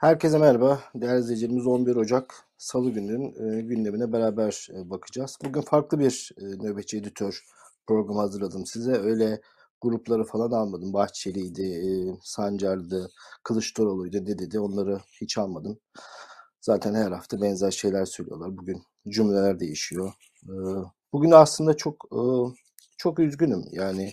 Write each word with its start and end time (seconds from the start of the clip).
Herkese 0.00 0.38
merhaba. 0.38 0.80
Değerli 0.94 1.20
izleyicilerimiz 1.20 1.66
11 1.66 1.96
Ocak 1.96 2.34
Salı 2.58 2.90
gününün 2.90 3.58
e, 3.58 3.62
gündemine 3.62 4.12
beraber 4.12 4.68
e, 4.74 4.90
bakacağız. 4.90 5.38
Bugün 5.44 5.60
farklı 5.60 5.98
bir 5.98 6.30
e, 6.38 6.44
nöbetçi 6.44 6.96
editör 6.98 7.44
programı 7.86 8.20
hazırladım 8.20 8.66
size. 8.66 8.92
Öyle 8.92 9.40
grupları 9.80 10.24
falan 10.24 10.50
almadım. 10.50 10.92
Bahçeli'ydi, 10.92 11.62
e, 11.62 11.90
Sancar'dı, 12.22 13.10
Kılıçdaroğlu'ydu, 13.42 14.26
dedi 14.26 14.60
onları 14.60 15.00
hiç 15.20 15.38
almadım. 15.38 15.78
Zaten 16.60 16.94
her 16.94 17.12
hafta 17.12 17.42
benzer 17.42 17.70
şeyler 17.70 18.04
söylüyorlar. 18.04 18.56
Bugün 18.56 18.82
cümleler 19.08 19.60
değişiyor. 19.60 20.12
E, 20.44 20.52
bugün 21.12 21.30
aslında 21.30 21.76
çok 21.76 22.08
çok 22.96 23.18
üzgünüm. 23.18 23.64
Yani 23.72 24.12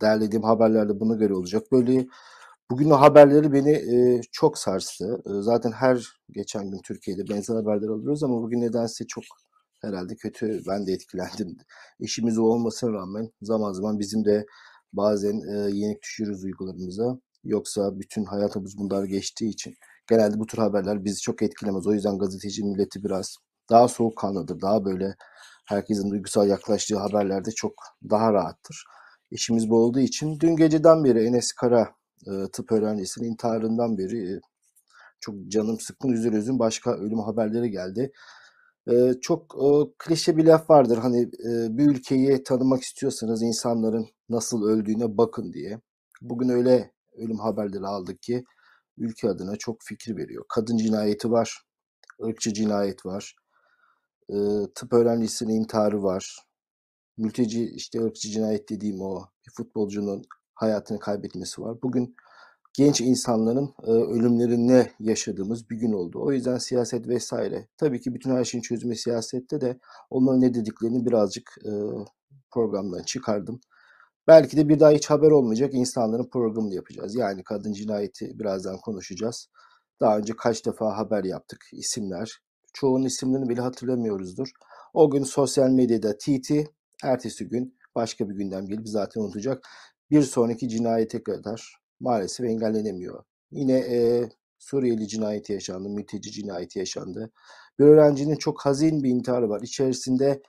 derlediğim 0.00 0.44
haberlerde 0.44 1.00
buna 1.00 1.14
göre 1.14 1.34
olacak. 1.34 1.72
Böyle 1.72 2.06
Bugün 2.70 2.90
o 2.90 3.00
haberleri 3.00 3.52
beni 3.52 3.70
e, 3.70 4.20
çok 4.32 4.58
sarstı. 4.58 5.22
E, 5.26 5.30
zaten 5.42 5.72
her 5.72 6.06
geçen 6.30 6.70
gün 6.70 6.78
Türkiye'de 6.78 7.28
benzer 7.28 7.54
haberler 7.54 7.88
alıyoruz 7.88 8.22
ama 8.22 8.42
bugün 8.42 8.60
nedense 8.60 9.06
çok 9.06 9.24
herhalde 9.82 10.16
kötü. 10.16 10.62
Ben 10.68 10.86
de 10.86 10.92
etkilendim. 10.92 11.56
İşimiz 12.00 12.38
o 12.38 12.42
olmasına 12.42 12.92
rağmen 12.92 13.30
zaman 13.42 13.72
zaman 13.72 13.98
bizim 13.98 14.24
de 14.24 14.46
bazen 14.92 15.40
e, 15.40 15.70
yenik 15.76 16.02
düşürüz 16.02 16.44
uygularımıza. 16.44 17.18
Yoksa 17.44 18.00
bütün 18.00 18.24
hayatımız 18.24 18.78
bunlar 18.78 19.04
geçtiği 19.04 19.48
için 19.50 19.74
genelde 20.08 20.38
bu 20.38 20.46
tür 20.46 20.58
haberler 20.58 21.04
bizi 21.04 21.20
çok 21.20 21.42
etkilemez. 21.42 21.86
O 21.86 21.92
yüzden 21.92 22.18
gazeteci 22.18 22.64
milleti 22.64 23.04
biraz 23.04 23.36
daha 23.70 23.88
soğukkanlıdır. 23.88 24.60
Daha 24.60 24.84
böyle 24.84 25.14
herkesin 25.68 26.10
duygusal 26.10 26.48
yaklaştığı 26.48 26.98
haberlerde 26.98 27.50
çok 27.50 27.74
daha 28.10 28.32
rahattır. 28.32 28.84
İşimiz 29.30 29.70
bu 29.70 29.76
olduğu 29.76 30.00
için 30.00 30.40
dün 30.40 30.56
geceden 30.56 31.04
beri 31.04 31.26
Enes 31.26 31.52
Kara 31.52 31.97
tıp 32.52 32.72
öğrencisinin 32.72 33.28
intiharından 33.28 33.98
beri 33.98 34.40
çok 35.20 35.48
canım 35.48 35.80
sıkkın 35.80 36.08
üzür 36.08 36.32
üzün 36.32 36.58
başka 36.58 36.92
ölüm 36.92 37.18
haberleri 37.18 37.70
geldi. 37.70 38.12
Çok 39.20 39.56
klişe 39.98 40.36
bir 40.36 40.44
laf 40.44 40.70
vardır 40.70 40.98
hani 40.98 41.32
bir 41.78 41.86
ülkeyi 41.86 42.42
tanımak 42.42 42.82
istiyorsanız 42.82 43.42
insanların 43.42 44.08
nasıl 44.28 44.68
öldüğüne 44.68 45.18
bakın 45.18 45.52
diye. 45.52 45.80
Bugün 46.20 46.48
öyle 46.48 46.92
ölüm 47.16 47.38
haberleri 47.38 47.86
aldık 47.86 48.22
ki 48.22 48.44
ülke 48.98 49.28
adına 49.28 49.56
çok 49.56 49.76
fikir 49.82 50.16
veriyor. 50.16 50.44
Kadın 50.48 50.76
cinayeti 50.76 51.30
var, 51.30 51.62
ırkçı 52.24 52.52
cinayet 52.52 53.06
var, 53.06 53.36
tıp 54.74 54.92
öğrencisinin 54.92 55.54
intiharı 55.54 56.02
var, 56.02 56.36
mülteci 57.16 57.64
işte 57.64 58.04
ırkçı 58.04 58.28
cinayet 58.28 58.68
dediğim 58.68 59.00
o 59.00 59.24
futbolcunun 59.56 60.22
hayatını 60.58 60.98
kaybetmesi 60.98 61.62
var. 61.62 61.82
Bugün 61.82 62.16
genç 62.72 63.00
insanların 63.00 63.74
e, 63.86 63.90
ölümlerine 63.90 64.92
yaşadığımız 65.00 65.70
bir 65.70 65.76
gün 65.76 65.92
oldu. 65.92 66.20
O 66.22 66.32
yüzden 66.32 66.58
siyaset 66.58 67.08
vesaire. 67.08 67.68
Tabii 67.76 68.00
ki 68.00 68.14
bütün 68.14 68.30
her 68.30 68.44
şeyin 68.44 68.62
çözümü 68.62 68.96
siyasette 68.96 69.60
de 69.60 69.78
onların 70.10 70.40
ne 70.40 70.54
dediklerini 70.54 71.06
birazcık 71.06 71.58
e, 71.64 71.70
programdan 72.50 73.02
çıkardım. 73.02 73.60
Belki 74.28 74.56
de 74.56 74.68
bir 74.68 74.80
daha 74.80 74.90
hiç 74.90 75.10
haber 75.10 75.30
olmayacak 75.30 75.74
insanların 75.74 76.28
programını 76.30 76.74
yapacağız. 76.74 77.14
Yani 77.14 77.44
kadın 77.44 77.72
cinayeti 77.72 78.38
birazdan 78.38 78.78
konuşacağız. 78.78 79.48
Daha 80.00 80.18
önce 80.18 80.32
kaç 80.36 80.66
defa 80.66 80.96
haber 80.96 81.24
yaptık 81.24 81.64
isimler. 81.72 82.38
Çoğunun 82.72 83.04
isimlerini 83.04 83.48
bile 83.48 83.60
hatırlamıyoruzdur. 83.60 84.48
O 84.94 85.10
gün 85.10 85.22
sosyal 85.22 85.70
medyada 85.70 86.18
TT, 86.18 86.50
ertesi 87.04 87.48
gün 87.48 87.78
başka 87.94 88.28
bir 88.28 88.34
gündem 88.34 88.66
gelip 88.66 88.88
zaten 88.88 89.20
unutacak 89.20 89.68
bir 90.10 90.22
sonraki 90.22 90.68
cinayete 90.68 91.22
kadar 91.22 91.80
maalesef 92.00 92.46
engellenemiyor. 92.46 93.24
Yine 93.50 93.78
e, 93.78 94.28
Suriyeli 94.58 95.08
cinayeti 95.08 95.52
yaşandı, 95.52 95.88
mülteci 95.88 96.32
cinayeti 96.32 96.78
yaşandı. 96.78 97.30
Bir 97.78 97.84
öğrencinin 97.84 98.36
çok 98.36 98.66
hazin 98.66 99.02
bir 99.02 99.10
intiharı 99.10 99.48
var. 99.48 99.60
İçerisinde 99.62 100.42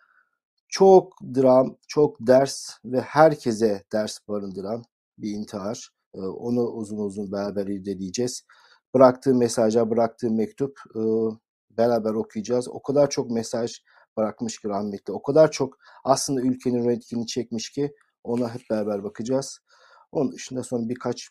çok 0.68 1.14
dram, 1.22 1.78
çok 1.88 2.18
ders 2.20 2.70
ve 2.86 3.02
herkese 3.02 3.84
ders 3.94 4.20
barındıran 4.28 4.84
bir 5.18 5.32
intihar. 5.32 5.90
E, 6.14 6.20
onu 6.20 6.62
uzun 6.62 6.98
uzun 6.98 7.32
beraber 7.32 7.68
irdeleyeceğiz. 7.68 8.44
Bıraktığı 8.94 9.36
mesajlar, 9.36 9.90
bıraktığı 9.90 10.32
mektup 10.32 10.80
e, 10.96 11.02
beraber 11.78 12.14
okuyacağız. 12.14 12.68
O 12.68 12.82
kadar 12.82 13.10
çok 13.10 13.32
mesaj 13.32 13.82
bırakmış 14.18 14.60
ki 14.60 14.68
rahmetli. 14.68 15.14
O 15.14 15.22
kadar 15.22 15.52
çok 15.52 15.78
aslında 16.04 16.42
ülkenin 16.42 16.86
röntgenini 16.86 17.28
çekmiş 17.28 17.70
ki 17.70 17.94
ona 18.24 18.54
hep 18.54 18.62
beraber 18.70 19.04
bakacağız. 19.04 19.60
Onun 20.12 20.32
dışında 20.32 20.64
son 20.64 20.90
birkaç 20.90 21.30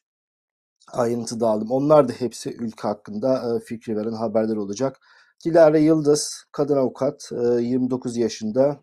ayrıntı 0.93 1.41
da 1.41 1.49
aldım. 1.49 1.71
Onlar 1.71 2.09
da 2.09 2.13
hepsi 2.13 2.51
ülke 2.51 2.89
hakkında 2.89 3.61
fikri 3.67 3.97
veren 3.97 4.13
haberler 4.13 4.57
olacak. 4.57 5.01
Dilara 5.45 5.79
Yıldız, 5.79 6.45
kadın 6.53 6.77
avukat, 6.77 7.31
29 7.33 8.17
e, 8.17 8.21
yaşında. 8.21 8.81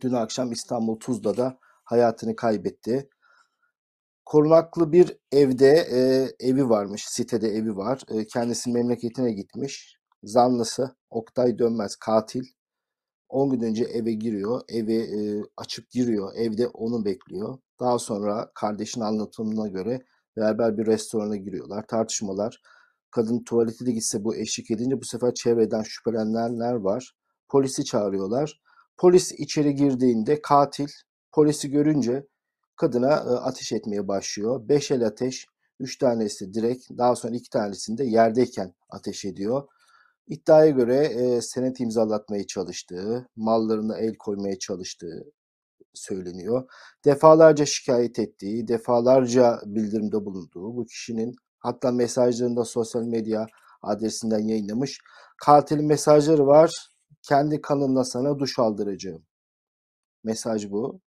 Dün 0.00 0.12
akşam 0.12 0.52
İstanbul 0.52 1.00
Tuzla'da 1.00 1.58
hayatını 1.84 2.36
kaybetti. 2.36 3.08
Korunaklı 4.24 4.92
bir 4.92 5.18
evde 5.32 5.70
e, 5.70 6.28
evi 6.48 6.68
varmış, 6.68 7.04
sitede 7.08 7.48
evi 7.48 7.76
var. 7.76 8.02
E, 8.08 8.26
kendisi 8.26 8.70
memleketine 8.70 9.32
gitmiş. 9.32 9.96
Zanlısı 10.22 10.96
Oktay 11.10 11.58
Dönmez 11.58 11.96
katil 11.96 12.44
10 13.28 13.50
gün 13.50 13.60
önce 13.60 13.84
eve 13.84 14.12
giriyor. 14.12 14.60
Evi 14.68 14.96
e, 14.96 15.42
açıp 15.56 15.90
giriyor. 15.90 16.32
Evde 16.36 16.68
onu 16.68 17.04
bekliyor. 17.04 17.58
Daha 17.80 17.98
sonra 17.98 18.50
kardeşin 18.54 19.00
anlatımına 19.00 19.68
göre 19.68 20.02
beraber 20.36 20.78
bir 20.78 20.86
restorana 20.86 21.36
giriyorlar. 21.36 21.86
Tartışmalar. 21.86 22.60
Kadın 23.10 23.44
tuvalete 23.44 23.86
de 23.86 23.92
gitse 23.92 24.24
bu 24.24 24.36
eşlik 24.36 24.70
edince 24.70 25.00
bu 25.00 25.04
sefer 25.04 25.34
çevreden 25.34 25.82
şüphelenenler 25.82 26.74
var. 26.74 27.14
Polisi 27.48 27.84
çağırıyorlar. 27.84 28.60
Polis 28.96 29.32
içeri 29.32 29.74
girdiğinde 29.74 30.42
katil 30.42 30.88
polisi 31.32 31.70
görünce 31.70 32.26
kadına 32.76 33.12
e, 33.12 33.28
ateş 33.28 33.72
etmeye 33.72 34.08
başlıyor. 34.08 34.68
Beş 34.68 34.90
el 34.90 35.06
ateş, 35.06 35.46
üç 35.80 35.98
tanesi 35.98 36.54
direkt, 36.54 36.90
daha 36.98 37.16
sonra 37.16 37.36
iki 37.36 37.50
tanesini 37.50 37.98
de 37.98 38.04
yerdeyken 38.04 38.74
ateş 38.90 39.24
ediyor. 39.24 39.68
İddiaya 40.28 40.70
göre 40.70 40.96
e, 40.96 41.40
senet 41.40 41.80
imzalatmaya 41.80 42.46
çalıştığı, 42.46 43.28
mallarına 43.36 43.98
el 43.98 44.14
koymaya 44.18 44.58
çalıştığı 44.58 45.24
söyleniyor. 45.94 46.70
Defalarca 47.04 47.66
şikayet 47.66 48.18
ettiği, 48.18 48.68
defalarca 48.68 49.60
bildirimde 49.66 50.24
bulunduğu 50.24 50.76
bu 50.76 50.84
kişinin 50.86 51.34
hatta 51.58 51.92
mesajlarında 51.92 52.64
sosyal 52.64 53.02
medya 53.02 53.46
adresinden 53.82 54.38
yayınlamış. 54.38 54.98
Katil 55.44 55.80
mesajları 55.80 56.46
var. 56.46 56.88
Kendi 57.22 57.60
kanınla 57.60 58.04
sana 58.04 58.38
duş 58.38 58.58
aldıracağım. 58.58 59.26
Mesaj 60.24 60.70
bu. 60.70 61.00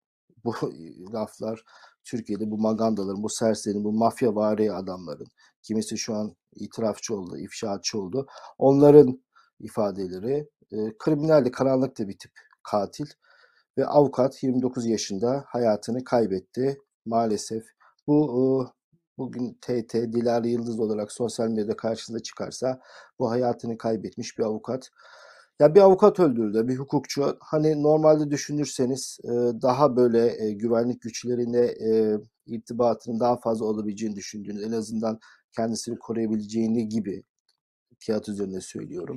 Bu 0.44 0.54
laflar 1.12 1.64
Türkiye'de 2.08 2.50
bu 2.50 2.58
magandaların, 2.58 3.22
bu 3.22 3.28
serserinin, 3.28 3.84
bu 3.84 3.92
mafya 3.92 4.34
vari 4.34 4.72
adamların, 4.72 5.26
kimisi 5.62 5.98
şu 5.98 6.14
an 6.14 6.36
itirafçı 6.54 7.14
oldu, 7.14 7.38
ifşaatçı 7.38 7.98
oldu. 7.98 8.26
Onların 8.58 9.22
ifadeleri, 9.60 10.48
e, 10.72 10.76
kriminalde 10.98 11.50
karanlıkta 11.50 12.08
bir 12.08 12.19
tip 12.19 12.32
katil 12.62 13.06
ve 13.78 13.86
avukat 13.86 14.42
29 14.42 14.86
yaşında 14.86 15.44
hayatını 15.46 16.04
kaybetti 16.04 16.78
maalesef. 17.06 17.64
Bu 18.06 18.16
e, 18.25 18.40
bugün 19.19 19.58
TT 19.60 19.94
Dilara 19.94 20.46
Yıldız 20.46 20.80
olarak 20.80 21.12
sosyal 21.12 21.48
medyada 21.48 21.76
karşısında 21.76 22.22
çıkarsa 22.22 22.80
bu 23.19 23.30
hayatını 23.30 23.78
kaybetmiş 23.78 24.38
bir 24.38 24.44
avukat. 24.44 24.90
Ya 25.60 25.74
bir 25.74 25.80
avukat 25.80 26.20
öldürdü, 26.20 26.69
bir 26.69 26.76
hukukçu. 26.76 27.36
Hani 27.41 27.82
normalde 27.82 28.30
düşünürseniz 28.30 29.19
e, 29.24 29.28
daha 29.62 29.96
böyle 29.96 30.44
e, 30.44 30.52
güvenlik 30.52 31.02
güçlerine 31.02 31.60
e, 31.60 32.19
irtibatının 32.46 33.20
daha 33.20 33.37
fazla 33.37 33.64
olabileceğini 33.64 34.16
düşündüğünüz, 34.16 34.62
en 34.64 34.72
azından 34.72 35.19
kendisini 35.56 35.99
koruyabileceğini 35.99 36.88
gibi 36.88 37.22
fiyat 37.99 38.28
üzerinde 38.28 38.60
söylüyorum. 38.60 39.16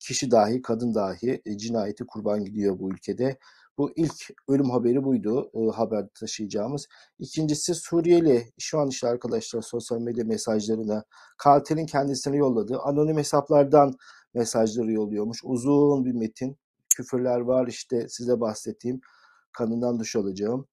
Kişi 0.00 0.30
dahi, 0.30 0.62
kadın 0.62 0.94
dahi 0.94 1.42
cinayeti 1.56 2.06
kurban 2.06 2.44
gidiyor 2.44 2.78
bu 2.78 2.90
ülkede. 2.90 3.38
Bu 3.78 3.92
ilk 3.96 4.30
ölüm 4.48 4.70
haberi 4.70 5.04
buydu 5.04 5.50
haber 5.74 6.06
taşıyacağımız. 6.20 6.86
İkincisi 7.18 7.74
Suriyeli 7.74 8.52
şu 8.58 8.78
an 8.78 8.88
işte 8.88 9.08
arkadaşlar 9.08 9.62
sosyal 9.62 9.98
medya 9.98 10.24
mesajlarına 10.24 11.04
katilin 11.38 11.86
kendisine 11.86 12.36
yolladığı 12.36 12.78
anonim 12.78 13.16
hesaplardan 13.18 13.94
mesajları 14.34 14.92
yolluyormuş. 14.92 15.40
Uzun 15.44 16.04
bir 16.04 16.12
metin. 16.12 16.56
Küfürler 16.96 17.40
var 17.40 17.66
işte 17.66 18.08
size 18.08 18.40
bahsettiğim 18.40 19.00
kanından 19.52 19.98
duş 19.98 20.16
alacağım. 20.16 20.66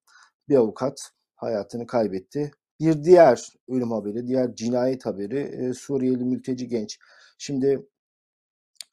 Bir 0.48 0.56
avukat 0.56 1.10
hayatını 1.36 1.86
kaybetti. 1.86 2.50
Bir 2.80 3.04
diğer 3.04 3.52
ölüm 3.68 3.90
haberi, 3.90 4.26
diğer 4.26 4.54
cinayet 4.54 5.06
haberi 5.06 5.38
e, 5.38 5.74
Suriyeli 5.74 6.24
mülteci 6.24 6.68
genç. 6.68 6.98
Şimdi 7.38 7.66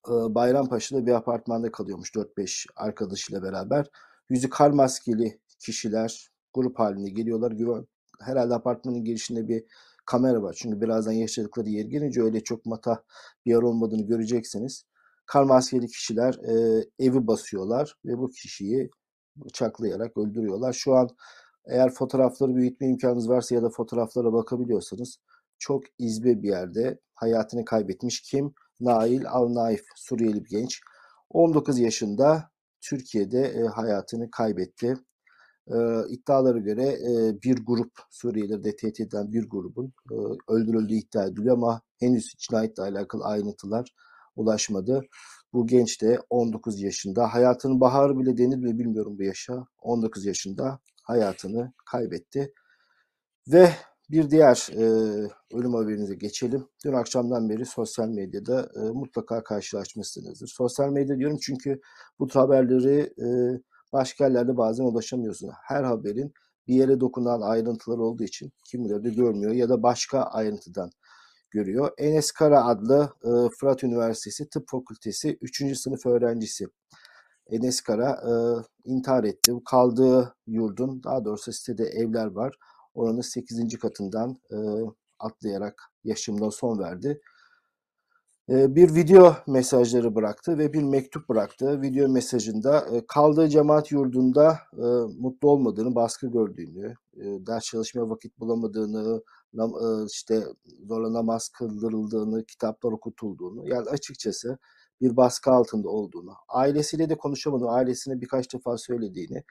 e, 0.07 0.11
Bayrampaşa'da 0.11 1.05
bir 1.05 1.11
apartmanda 1.11 1.71
kalıyormuş 1.71 2.11
4-5 2.11 2.65
arkadaşıyla 2.75 3.43
beraber. 3.43 3.85
Yüzü 4.29 4.49
kar 4.49 4.69
maskeli 4.69 5.39
kişiler 5.59 6.31
grup 6.53 6.79
halinde 6.79 7.09
geliyorlar. 7.09 7.51
Güven, 7.51 7.87
herhalde 8.21 8.53
apartmanın 8.53 9.03
girişinde 9.03 9.47
bir 9.47 9.63
kamera 10.07 10.41
var. 10.41 10.55
Çünkü 10.61 10.81
birazdan 10.81 11.11
yaşadıkları 11.11 11.69
yer 11.69 11.85
gelince 11.85 12.21
öyle 12.21 12.43
çok 12.43 12.65
mata 12.65 13.03
bir 13.45 13.51
yer 13.51 13.61
olmadığını 13.61 14.07
göreceksiniz. 14.07 14.83
Kar 15.25 15.43
maskeli 15.43 15.87
kişiler 15.87 16.33
e, 16.33 16.85
evi 16.99 17.27
basıyorlar 17.27 17.95
ve 18.05 18.17
bu 18.17 18.29
kişiyi 18.29 18.89
bıçaklayarak 19.35 20.17
öldürüyorlar. 20.17 20.73
Şu 20.73 20.95
an 20.95 21.09
eğer 21.67 21.93
fotoğrafları 21.93 22.55
büyütme 22.55 22.87
imkanınız 22.87 23.29
varsa 23.29 23.55
ya 23.55 23.63
da 23.63 23.69
fotoğraflara 23.69 24.33
bakabiliyorsanız 24.33 25.17
çok 25.59 25.83
izbe 25.99 26.41
bir 26.41 26.49
yerde 26.49 26.99
hayatını 27.15 27.65
kaybetmiş 27.65 28.21
kim? 28.21 28.53
Nail 28.79 29.29
Al-Naif 29.29 29.85
Suriyeli 29.95 30.45
bir 30.45 30.49
genç. 30.49 30.81
19 31.29 31.79
yaşında 31.79 32.49
Türkiye'de 32.81 33.41
e, 33.41 33.63
hayatını 33.63 34.31
kaybetti. 34.31 34.93
E, 35.67 35.77
iddialara 36.09 36.57
göre 36.57 36.83
e, 36.83 37.41
bir 37.43 37.65
grup 37.65 37.91
Suriyelileri 38.09 38.75
tehdit 38.75 38.99
eden 38.99 39.33
bir 39.33 39.49
grubun 39.49 39.93
e, 40.11 40.15
öldürüldüğü 40.47 40.93
iddia 40.93 41.25
ediliyor 41.25 41.55
ama 41.55 41.81
henüz 41.99 42.35
cinayetle 42.37 42.83
alakalı 42.83 43.23
ayrıntılar 43.23 43.93
ulaşmadı. 44.35 45.01
Bu 45.53 45.67
genç 45.67 46.01
de 46.01 46.19
19 46.29 46.81
yaşında. 46.81 47.33
Hayatının 47.33 47.81
baharı 47.81 48.19
bile 48.19 48.37
denir 48.37 48.57
mi 48.57 48.79
bilmiyorum 48.79 49.17
bu 49.17 49.23
yaşa. 49.23 49.65
19 49.81 50.25
yaşında 50.25 50.79
hayatını 51.03 51.73
kaybetti. 51.85 52.53
Ve 53.47 53.69
bir 54.11 54.29
diğer 54.29 54.67
e, 54.73 54.83
ölüm 55.53 55.73
haberinize 55.73 56.15
geçelim. 56.15 56.67
Dün 56.85 56.93
akşamdan 56.93 57.49
beri 57.49 57.65
sosyal 57.65 58.09
medyada 58.09 58.69
e, 58.75 58.79
mutlaka 58.79 59.43
karşılaşmışsınızdır. 59.43 60.47
Sosyal 60.47 60.89
medya 60.89 61.17
diyorum 61.17 61.37
çünkü 61.41 61.81
bu 62.19 62.27
haberleri 62.33 63.13
e, 63.21 63.27
başka 63.93 64.23
yerlerde 64.23 64.57
bazen 64.57 64.83
ulaşamıyorsunuz. 64.83 65.53
Her 65.63 65.83
haberin 65.83 66.33
bir 66.67 66.75
yere 66.75 66.99
dokunan 66.99 67.41
ayrıntılar 67.41 67.97
olduğu 67.97 68.23
için 68.23 68.51
kimileri 68.65 69.03
de 69.03 69.09
görmüyor 69.09 69.51
ya 69.53 69.69
da 69.69 69.83
başka 69.83 70.21
ayrıntıdan 70.21 70.91
görüyor. 71.51 71.91
Enes 71.97 72.31
Kara 72.31 72.65
adlı 72.65 73.13
e, 73.23 73.29
Fırat 73.59 73.83
Üniversitesi 73.83 74.49
Tıp 74.49 74.69
Fakültesi 74.69 75.37
3. 75.41 75.77
sınıf 75.77 76.05
öğrencisi. 76.05 76.67
Enes 77.49 77.81
Kara 77.81 78.11
e, 78.11 78.31
intihar 78.91 79.23
etti. 79.23 79.51
Kaldığı 79.65 80.35
yurdun, 80.47 81.03
daha 81.03 81.25
doğrusu 81.25 81.51
sitede 81.51 81.83
evler 81.83 82.25
var. 82.25 82.55
Oranın 82.93 83.21
8. 83.21 83.79
katından 83.79 84.37
e, 84.51 84.57
atlayarak 85.19 85.81
yaşamına 86.03 86.51
son 86.51 86.79
verdi. 86.79 87.21
E, 88.49 88.75
bir 88.75 88.95
video 88.95 89.35
mesajları 89.47 90.15
bıraktı 90.15 90.57
ve 90.57 90.73
bir 90.73 90.83
mektup 90.83 91.29
bıraktı. 91.29 91.81
Video 91.81 92.09
mesajında 92.09 92.79
e, 92.79 93.05
kaldığı 93.07 93.47
cemaat 93.49 93.91
yurdunda 93.91 94.59
e, 94.73 94.85
mutlu 95.19 95.49
olmadığını, 95.49 95.95
baskı 95.95 96.27
gördüğünü, 96.27 96.95
e, 97.17 97.23
ders 97.47 97.63
çalışmaya 97.63 98.09
vakit 98.09 98.39
bulamadığını, 98.39 99.23
işte 100.11 100.43
zorla 100.85 101.13
namaz 101.13 101.49
kıldırıldığını, 101.49 102.45
kitaplar 102.45 102.91
okutulduğunu, 102.91 103.69
yani 103.69 103.89
açıkçası 103.89 104.57
bir 105.01 105.17
baskı 105.17 105.51
altında 105.51 105.89
olduğunu, 105.89 106.33
ailesiyle 106.49 107.09
de 107.09 107.17
konuşamadığını, 107.17 107.71
ailesine 107.71 108.21
birkaç 108.21 108.53
defa 108.53 108.77
söylediğini, 108.77 109.43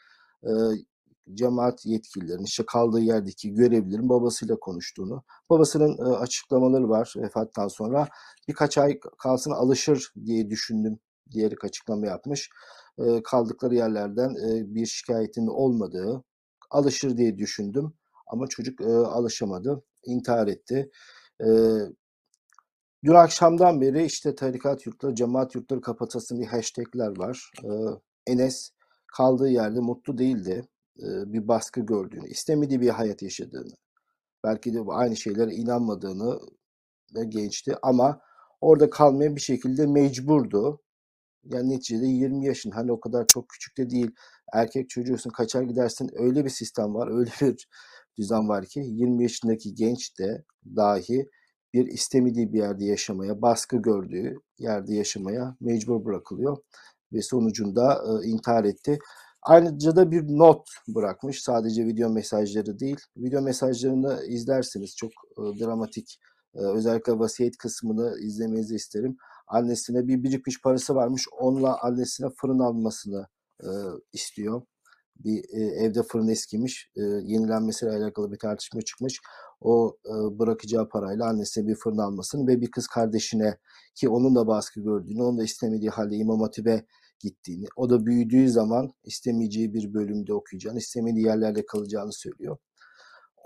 cemaat 1.35 1.87
yetkililerinin, 1.87 2.45
işte 2.45 2.65
kaldığı 2.67 3.01
yerdeki 3.01 3.55
görevlilerin 3.55 4.09
babasıyla 4.09 4.57
konuştuğunu, 4.57 5.23
babasının 5.51 5.99
e, 5.99 6.17
açıklamaları 6.17 6.89
var 6.89 7.15
vefattan 7.17 7.69
sonra. 7.69 8.09
Birkaç 8.49 8.79
ay 8.79 9.01
kalsın 9.19 9.51
alışır 9.51 10.13
diye 10.25 10.51
düşündüm 10.51 10.99
diyerek 11.31 11.65
açıklama 11.65 12.07
yapmış. 12.07 12.51
E, 12.99 13.23
kaldıkları 13.23 13.75
yerlerden 13.75 14.31
e, 14.31 14.75
bir 14.75 14.87
şikayetin 14.87 15.47
olmadığı, 15.47 16.25
alışır 16.71 17.17
diye 17.17 17.39
düşündüm 17.39 17.93
ama 18.27 18.47
çocuk 18.47 18.81
e, 18.81 18.85
alışamadı, 18.85 19.83
intihar 20.05 20.47
etti. 20.47 20.91
Dün 23.05 23.15
akşamdan 23.15 23.81
beri 23.81 24.05
işte 24.05 24.35
tarikat 24.35 24.87
yurtları, 24.87 25.15
cemaat 25.15 25.55
yurtları 25.55 25.81
kapatasın 25.81 26.37
diye 26.37 26.49
hashtagler 26.49 27.19
var. 27.19 27.51
Enes 28.27 28.71
kaldığı 29.07 29.49
yerde 29.49 29.81
mutlu 29.81 30.19
değildi 30.19 30.69
bir 31.03 31.49
baskı 31.49 31.81
gördüğünü, 31.81 32.29
istemediği 32.29 32.81
bir 32.81 32.89
hayat 32.89 33.23
yaşadığını, 33.23 33.73
belki 34.45 34.75
de 34.75 34.81
aynı 34.89 35.17
şeylere 35.17 35.55
inanmadığını 35.55 36.41
da 37.15 37.25
gençti 37.25 37.75
ama 37.83 38.21
orada 38.61 38.91
kalmaya 38.91 39.37
bir 39.37 39.41
şekilde 39.41 39.87
mecburdu. 39.87 40.81
Yani 41.45 41.71
neticede 41.71 42.07
20 42.07 42.47
yaşın 42.47 42.71
hani 42.71 42.93
o 42.93 43.01
kadar 43.01 43.27
çok 43.27 43.49
küçük 43.49 43.79
de 43.79 43.91
değil. 43.91 44.11
Erkek 44.55 44.91
çocuğusun 44.91 45.31
kaçar 45.31 45.63
gidersin 45.63 46.11
öyle 46.15 46.45
bir 46.45 46.51
sistem 46.51 46.95
var 46.95 47.09
öyle 47.19 47.31
bir 47.41 47.69
düzen 48.19 48.49
var 48.49 48.67
ki 48.67 48.81
20 48.81 49.23
yaşındaki 49.23 49.75
genç 49.75 50.19
de 50.19 50.45
dahi 50.77 51.29
bir 51.75 51.87
istemediği 51.87 52.53
bir 52.53 52.59
yerde 52.59 52.85
yaşamaya, 52.85 53.43
baskı 53.43 53.77
gördüğü 53.77 54.35
yerde 54.59 54.95
yaşamaya 54.95 55.57
mecbur 55.61 56.05
bırakılıyor 56.05 56.57
ve 57.13 57.23
sonucunda 57.23 58.03
e, 58.09 58.27
intihar 58.29 58.65
etti. 58.65 58.99
Ayrıca 59.47 59.97
da 59.97 60.11
bir 60.11 60.23
not 60.23 60.69
bırakmış. 60.89 61.43
Sadece 61.43 61.87
video 61.87 62.11
mesajları 62.11 62.79
değil. 62.79 62.97
Video 63.17 63.43
mesajlarını 63.43 64.25
izlersiniz. 64.27 64.97
Çok 64.97 65.11
e, 65.11 65.61
dramatik. 65.61 66.19
E, 66.55 66.59
özellikle 66.59 67.19
vasiyet 67.19 67.57
kısmını 67.57 68.19
izlemenizi 68.21 68.75
isterim. 68.75 69.17
Annesine 69.47 70.09
bir 70.09 70.23
birikmiş 70.23 70.63
parası 70.63 70.95
varmış. 70.95 71.25
Onunla 71.41 71.83
annesine 71.83 72.29
fırın 72.37 72.59
almasını 72.59 73.27
e, 73.63 73.69
istiyor. 74.13 74.63
Bir 75.17 75.39
e, 75.39 75.65
evde 75.85 76.03
fırın 76.03 76.29
eskimiş. 76.29 76.91
E, 76.97 77.03
yenilenmesiyle 77.03 77.93
alakalı 77.93 78.33
bir 78.33 78.39
tartışma 78.39 78.83
çıkmış. 78.83 79.21
O 79.61 79.97
e, 80.07 80.39
bırakacağı 80.39 80.89
parayla 80.89 81.27
annesine 81.27 81.67
bir 81.67 81.75
fırın 81.75 81.99
almasını 81.99 82.47
ve 82.47 82.61
bir 82.61 82.71
kız 82.71 82.87
kardeşine 82.87 83.59
ki 83.95 84.09
onun 84.09 84.35
da 84.35 84.47
baskı 84.47 84.81
gördüğünü, 84.81 85.23
onun 85.23 85.39
da 85.39 85.45
istemediği 85.45 85.91
halde 85.91 86.17
İmam 86.17 86.41
Hatip'e 86.41 86.85
gittiğini, 87.21 87.67
o 87.77 87.91
da 87.91 88.07
büyüdüğü 88.07 88.49
zaman 88.49 88.93
istemeyeceği 89.05 89.75
bir 89.75 89.95
bölümde 89.95 90.35
okuyacağını, 90.35 90.79
istemediği 90.79 91.27
yerlerde 91.27 91.67
kalacağını 91.67 92.13
söylüyor. 92.13 92.57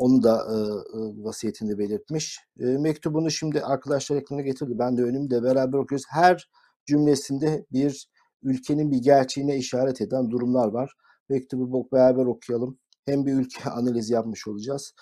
Onu 0.00 0.22
da 0.22 0.36
e, 0.36 0.56
e, 0.56 1.24
vasiyetinde 1.24 1.78
belirtmiş. 1.78 2.38
E, 2.60 2.64
mektubunu 2.64 3.30
şimdi 3.30 3.62
arkadaşlar 3.62 4.16
ekrana 4.16 4.40
getirdi. 4.40 4.78
Ben 4.78 4.96
de 4.96 5.02
önümde 5.02 5.42
beraber 5.42 5.78
okuyoruz. 5.78 6.04
Her 6.10 6.48
cümlesinde 6.86 7.66
bir 7.72 8.08
ülkenin 8.42 8.90
bir 8.90 8.98
gerçeğine 8.98 9.56
işaret 9.56 10.00
eden 10.00 10.30
durumlar 10.30 10.68
var. 10.68 10.92
Mektubu 11.28 11.88
beraber 11.92 12.26
okuyalım. 12.26 12.78
Hem 13.04 13.26
bir 13.26 13.32
ülke 13.32 13.70
analizi 13.70 14.12
yapmış 14.12 14.48
olacağız. 14.48 14.94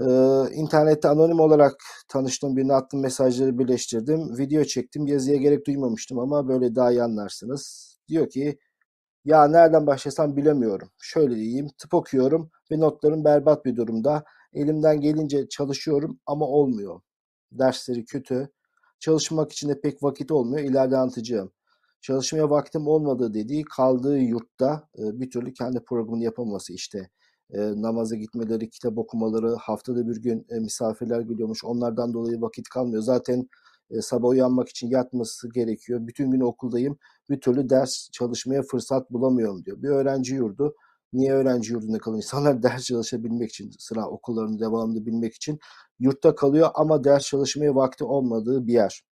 Ee, 0.00 0.04
internette 0.54 1.08
anonim 1.08 1.40
olarak 1.40 1.74
tanıştığım 2.08 2.56
birine 2.56 2.74
attığım 2.74 3.00
mesajları 3.00 3.58
birleştirdim. 3.58 4.38
Video 4.38 4.64
çektim. 4.64 5.06
Yazıya 5.06 5.36
gerek 5.36 5.66
duymamıştım 5.66 6.18
ama 6.18 6.48
böyle 6.48 6.74
daha 6.74 6.90
iyi 6.92 7.02
anlarsınız. 7.02 7.92
Diyor 8.08 8.30
ki 8.30 8.58
ya 9.24 9.48
nereden 9.48 9.86
başlasam 9.86 10.36
bilemiyorum. 10.36 10.90
Şöyle 11.02 11.36
diyeyim 11.36 11.68
tıp 11.78 11.94
okuyorum 11.94 12.50
ve 12.72 12.80
notlarım 12.80 13.24
berbat 13.24 13.64
bir 13.64 13.76
durumda. 13.76 14.24
Elimden 14.54 15.00
gelince 15.00 15.48
çalışıyorum 15.48 16.20
ama 16.26 16.46
olmuyor. 16.46 17.00
Dersleri 17.52 18.04
kötü. 18.04 18.48
Çalışmak 19.00 19.52
için 19.52 19.68
de 19.68 19.80
pek 19.80 20.02
vakit 20.02 20.30
olmuyor. 20.32 20.64
İleride 20.64 20.96
anlatacağım. 20.96 21.52
Çalışmaya 22.00 22.50
vaktim 22.50 22.88
olmadığı 22.88 23.34
dediği 23.34 23.64
kaldığı 23.64 24.18
yurtta 24.18 24.88
e, 24.98 25.20
bir 25.20 25.30
türlü 25.30 25.52
kendi 25.52 25.84
programını 25.84 26.24
yapamaması 26.24 26.72
işte 26.72 27.10
e, 27.54 27.58
namaza 27.82 28.16
gitmeleri, 28.16 28.70
kitap 28.70 28.98
okumaları, 28.98 29.54
haftada 29.54 30.08
bir 30.08 30.16
gün 30.22 30.46
e, 30.50 30.58
misafirler 30.58 31.20
geliyormuş. 31.20 31.64
Onlardan 31.64 32.14
dolayı 32.14 32.40
vakit 32.40 32.68
kalmıyor. 32.68 33.02
Zaten 33.02 33.48
e, 33.90 34.02
sabah 34.02 34.28
uyanmak 34.28 34.68
için 34.68 34.90
yatması 34.90 35.48
gerekiyor. 35.52 36.06
Bütün 36.06 36.30
gün 36.30 36.40
okuldayım. 36.40 36.98
Bir 37.30 37.40
türlü 37.40 37.70
ders 37.70 38.10
çalışmaya 38.12 38.62
fırsat 38.62 39.10
bulamıyorum 39.10 39.64
diyor. 39.64 39.82
Bir 39.82 39.88
öğrenci 39.88 40.34
yurdu. 40.34 40.74
Niye 41.12 41.32
öğrenci 41.32 41.72
yurdunda 41.72 41.98
kalın? 41.98 42.16
İnsanlar 42.16 42.62
ders 42.62 42.84
çalışabilmek 42.84 43.50
için, 43.50 43.70
sıra 43.78 44.08
okullarını 44.08 44.60
devamlı 44.60 45.06
bilmek 45.06 45.34
için 45.34 45.58
yurtta 45.98 46.34
kalıyor 46.34 46.68
ama 46.74 47.04
ders 47.04 47.22
çalışmaya 47.26 47.74
vakti 47.74 48.04
olmadığı 48.04 48.66
bir 48.66 48.72
yer. 48.72 49.02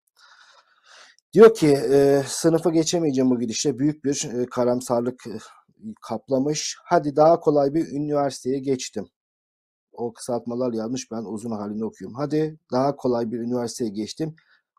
Diyor 1.32 1.54
ki 1.54 1.68
e, 1.68 2.22
sınıfa 2.26 2.70
geçemeyeceğim 2.70 3.30
bu 3.30 3.40
gidişle 3.40 3.78
büyük 3.78 4.04
bir 4.04 4.30
e, 4.34 4.46
karamsarlık 4.46 5.26
kaplamış. 6.02 6.76
Hadi 6.84 7.16
daha 7.16 7.40
kolay 7.40 7.74
bir 7.74 7.88
üniversiteye 7.88 8.58
geçtim. 8.58 9.08
O 9.92 10.12
kısaltmalar 10.12 10.72
yanlış 10.72 11.10
ben 11.10 11.24
uzun 11.24 11.50
halini 11.50 11.84
okuyorum. 11.84 12.16
Hadi 12.16 12.58
daha 12.72 12.96
kolay 12.96 13.30
bir 13.30 13.38
üniversiteye 13.38 13.90
geçtim. 13.90 14.36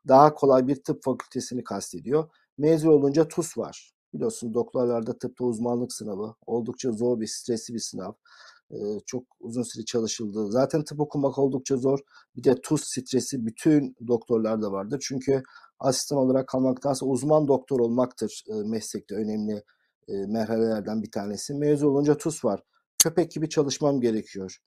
Daha 0.07 0.33
kolay 0.33 0.67
bir 0.67 0.83
tıp 0.83 1.03
fakültesini 1.03 1.63
kastediyor. 1.63 2.29
Mezun 2.57 2.89
olunca 2.89 3.27
TUS 3.27 3.57
var. 3.57 3.91
Biliyorsun 4.13 4.53
doktorlarda 4.53 5.17
tıpta 5.17 5.45
uzmanlık 5.45 5.93
sınavı. 5.93 6.35
Oldukça 6.45 6.91
zor 6.91 7.19
bir, 7.19 7.27
stresli 7.27 7.73
bir 7.73 7.79
sınav. 7.79 8.13
Ee, 8.71 8.99
çok 9.05 9.23
uzun 9.39 9.63
süre 9.63 9.85
çalışıldı. 9.85 10.51
Zaten 10.51 10.83
tıp 10.83 10.99
okumak 10.99 11.37
oldukça 11.37 11.77
zor. 11.77 11.99
Bir 12.35 12.43
de 12.43 12.61
TUS 12.61 12.83
stresi 12.83 13.45
bütün 13.45 13.95
doktorlarda 14.07 14.71
vardır. 14.71 15.03
Çünkü 15.07 15.43
asistan 15.79 16.17
olarak 16.17 16.47
kalmaktansa 16.47 17.05
uzman 17.05 17.47
doktor 17.47 17.79
olmaktır 17.79 18.43
e, 18.49 18.53
meslekte 18.53 19.15
önemli 19.15 19.63
e, 20.07 20.13
merhalelerden 20.13 21.03
bir 21.03 21.11
tanesi. 21.11 21.53
Mezun 21.53 21.87
olunca 21.87 22.17
TUS 22.17 22.45
var. 22.45 22.63
Köpek 22.97 23.31
gibi 23.31 23.49
çalışmam 23.49 24.01
gerekiyor. 24.01 24.57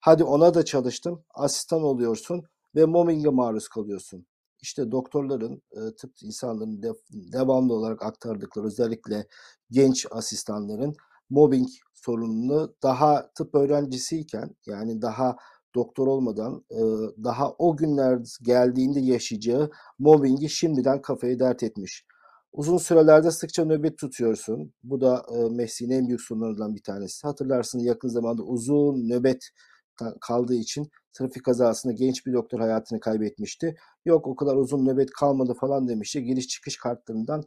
Hadi 0.00 0.24
ona 0.24 0.54
da 0.54 0.64
çalıştım. 0.64 1.24
Asistan 1.34 1.82
oluyorsun 1.82 2.42
ve 2.74 2.84
mobbinge 2.84 3.28
maruz 3.28 3.68
kalıyorsun. 3.68 4.26
İşte 4.62 4.90
doktorların, 4.90 5.62
e, 5.72 5.94
tıp 5.96 6.12
insanların 6.22 6.82
de, 6.82 6.92
devamlı 7.12 7.74
olarak 7.74 8.02
aktardıkları 8.02 8.66
özellikle 8.66 9.26
genç 9.70 10.06
asistanların 10.10 10.94
mobbing 11.30 11.68
sorununu 11.94 12.74
daha 12.82 13.32
tıp 13.32 13.54
öğrencisiyken 13.54 14.56
yani 14.66 15.02
daha 15.02 15.36
doktor 15.74 16.06
olmadan 16.06 16.64
e, 16.70 16.80
daha 17.24 17.52
o 17.52 17.76
günler 17.76 18.18
geldiğinde 18.42 19.00
yaşayacağı 19.00 19.70
mobbingi 19.98 20.48
şimdiden 20.48 21.02
kafayı 21.02 21.38
dert 21.38 21.62
etmiş. 21.62 22.04
Uzun 22.56 22.78
sürelerde 22.78 23.30
sıkça 23.30 23.64
nöbet 23.64 23.98
tutuyorsun. 23.98 24.72
Bu 24.82 25.00
da 25.00 25.26
e, 25.34 25.54
mesleğin 25.54 25.92
en 25.92 26.08
büyük 26.08 26.20
sorunlarından 26.20 26.74
bir 26.74 26.82
tanesi. 26.82 27.26
Hatırlarsın 27.26 27.78
yakın 27.78 28.08
zamanda 28.08 28.42
uzun 28.42 29.08
nöbet 29.08 29.50
kaldığı 30.20 30.54
için 30.54 30.90
trafik 31.12 31.44
kazasında 31.44 31.92
genç 31.92 32.26
bir 32.26 32.32
doktor 32.32 32.60
hayatını 32.60 33.00
kaybetmişti. 33.00 33.76
Yok 34.04 34.26
o 34.26 34.36
kadar 34.36 34.56
uzun 34.56 34.86
nöbet 34.86 35.10
kalmadı 35.10 35.54
falan 35.60 35.88
demişti. 35.88 36.24
Giriş 36.24 36.48
çıkış 36.48 36.76
kartlarından 36.76 37.42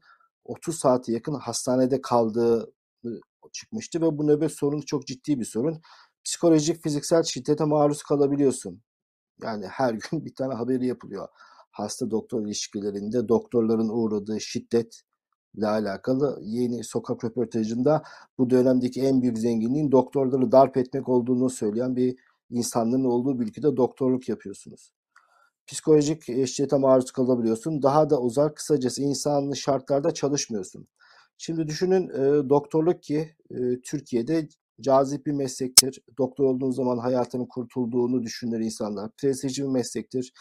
30 0.45 0.79
saate 0.79 1.13
yakın 1.13 1.33
hastanede 1.33 2.01
kaldığı 2.01 2.73
çıkmıştı 3.53 4.01
ve 4.01 4.17
bu 4.17 4.27
nöbet 4.27 4.51
sorunu 4.51 4.85
çok 4.85 5.07
ciddi 5.07 5.39
bir 5.39 5.45
sorun. 5.45 5.81
Psikolojik, 6.25 6.83
fiziksel 6.83 7.23
şiddete 7.23 7.65
maruz 7.65 8.03
kalabiliyorsun. 8.03 8.81
Yani 9.43 9.67
her 9.67 9.93
gün 10.11 10.25
bir 10.25 10.35
tane 10.35 10.53
haberi 10.53 10.87
yapılıyor. 10.87 11.27
Hasta 11.79 12.11
doktor 12.11 12.45
ilişkilerinde 12.45 13.27
doktorların 13.27 13.89
uğradığı 13.89 14.41
şiddet 14.41 15.01
ile 15.55 15.67
alakalı 15.67 16.39
yeni 16.43 16.83
sokak 16.83 17.25
röportajında 17.25 18.03
bu 18.37 18.49
dönemdeki 18.49 19.01
en 19.01 19.21
büyük 19.21 19.37
zenginliğin 19.37 19.91
doktorları 19.91 20.51
darp 20.51 20.77
etmek 20.77 21.09
olduğunu 21.09 21.49
söyleyen 21.49 21.95
bir 21.95 22.15
insanların 22.49 23.03
olduğu 23.03 23.39
bir 23.39 23.45
ülkede 23.45 23.77
doktorluk 23.77 24.29
yapıyorsunuz. 24.29 24.93
Psikolojik 25.67 26.23
şiddete 26.47 26.77
maruz 26.77 27.11
kalabiliyorsun. 27.11 27.81
Daha 27.81 28.09
da 28.09 28.21
uzak 28.21 28.55
kısacası 28.55 29.01
insanlı 29.01 29.55
şartlarda 29.55 30.13
çalışmıyorsun. 30.13 30.87
Şimdi 31.37 31.67
düşünün 31.67 32.09
e, 32.09 32.49
doktorluk 32.49 33.03
ki 33.03 33.35
e, 33.51 33.81
Türkiye'de 33.81 34.47
cazip 34.81 35.25
bir 35.25 35.31
meslektir. 35.31 36.01
Doktor 36.17 36.45
olduğun 36.45 36.71
zaman 36.71 36.97
hayatının 36.97 37.45
kurtulduğunu 37.45 38.23
düşünür 38.23 38.59
insanlar. 38.59 39.11
Prestijli 39.17 39.63
bir 39.63 39.69
meslektir. 39.69 40.33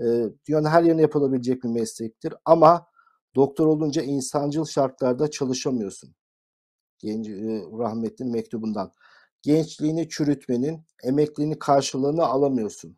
E, 0.00 0.04
dünyanın 0.46 0.68
her 0.68 0.82
yerine 0.82 1.02
yapılabilecek 1.02 1.62
bir 1.64 1.68
meslektir. 1.68 2.34
Ama 2.44 2.86
doktor 3.34 3.66
olunca 3.66 4.02
insancıl 4.02 4.64
şartlarda 4.64 5.30
çalışamıyorsun. 5.30 6.14
Genç, 6.98 7.28
rahmetlinin 7.78 8.32
mektubundan. 8.32 8.92
Gençliğini 9.42 10.08
çürütmenin, 10.08 10.84
emekliliğini 11.04 11.58
karşılığını 11.58 12.24
alamıyorsun. 12.26 12.96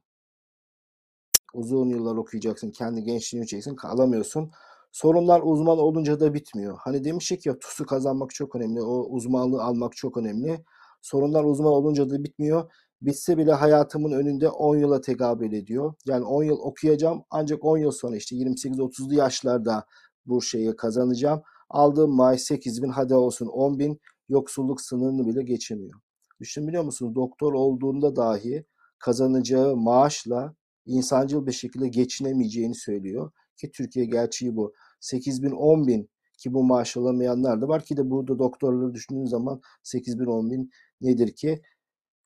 Uzun 1.54 1.88
yıllar 1.88 2.16
okuyacaksın, 2.16 2.70
kendi 2.70 3.02
gençliğini 3.02 3.46
çeksin, 3.46 3.76
alamıyorsun. 3.82 4.50
Sorunlar 4.92 5.40
uzman 5.44 5.78
olunca 5.78 6.20
da 6.20 6.34
bitmiyor. 6.34 6.78
Hani 6.80 7.04
demiştik 7.04 7.46
ya 7.46 7.58
TUS'u 7.58 7.86
kazanmak 7.86 8.34
çok 8.34 8.56
önemli, 8.56 8.82
o 8.82 9.06
uzmanlığı 9.08 9.62
almak 9.62 9.96
çok 9.96 10.16
önemli. 10.16 10.64
Sorunlar 11.02 11.44
uzman 11.44 11.72
olunca 11.72 12.10
da 12.10 12.24
bitmiyor. 12.24 12.72
Bitse 13.02 13.38
bile 13.38 13.52
hayatımın 13.52 14.12
önünde 14.12 14.48
10 14.48 14.76
yıla 14.76 15.00
tekabül 15.00 15.52
ediyor. 15.52 15.94
Yani 16.06 16.24
10 16.24 16.44
yıl 16.44 16.58
okuyacağım 16.58 17.24
ancak 17.30 17.64
10 17.64 17.78
yıl 17.78 17.90
sonra 17.90 18.16
işte 18.16 18.36
28-30'lu 18.36 19.14
yaşlarda 19.14 19.86
bu 20.26 20.42
şeyi 20.42 20.76
kazanacağım. 20.76 21.42
Aldığım 21.70 22.10
maaş 22.10 22.40
8 22.40 22.82
bin 22.82 22.88
hadi 22.88 23.14
olsun 23.14 23.46
10 23.46 23.78
bin 23.78 24.00
yoksulluk 24.28 24.80
sınırını 24.80 25.26
bile 25.26 25.42
geçemiyor. 25.42 26.00
Düşünebiliyor 26.40 26.84
musunuz? 26.84 27.14
Doktor 27.14 27.52
olduğunda 27.52 28.16
dahi 28.16 28.64
kazanacağı 28.98 29.76
maaşla 29.76 30.54
insancıl 30.86 31.46
bir 31.46 31.52
şekilde 31.52 31.88
geçinemeyeceğini 31.88 32.74
söylüyor. 32.74 33.30
Ki 33.56 33.70
Türkiye 33.70 34.04
gerçeği 34.06 34.56
bu. 34.56 34.72
8 35.00 35.42
bin 35.42 35.50
10 35.50 35.86
bin 35.86 36.10
ki 36.38 36.54
bu 36.54 36.64
maaş 36.64 36.96
alamayanlar 36.96 37.62
da 37.62 37.68
var 37.68 37.84
ki 37.84 37.96
de 37.96 38.10
burada 38.10 38.38
doktorları 38.38 38.94
düşündüğün 38.94 39.24
zaman 39.24 39.60
8 39.82 40.20
bin 40.20 40.26
10 40.26 40.50
bin 40.50 40.70
nedir 41.00 41.32
ki? 41.36 41.62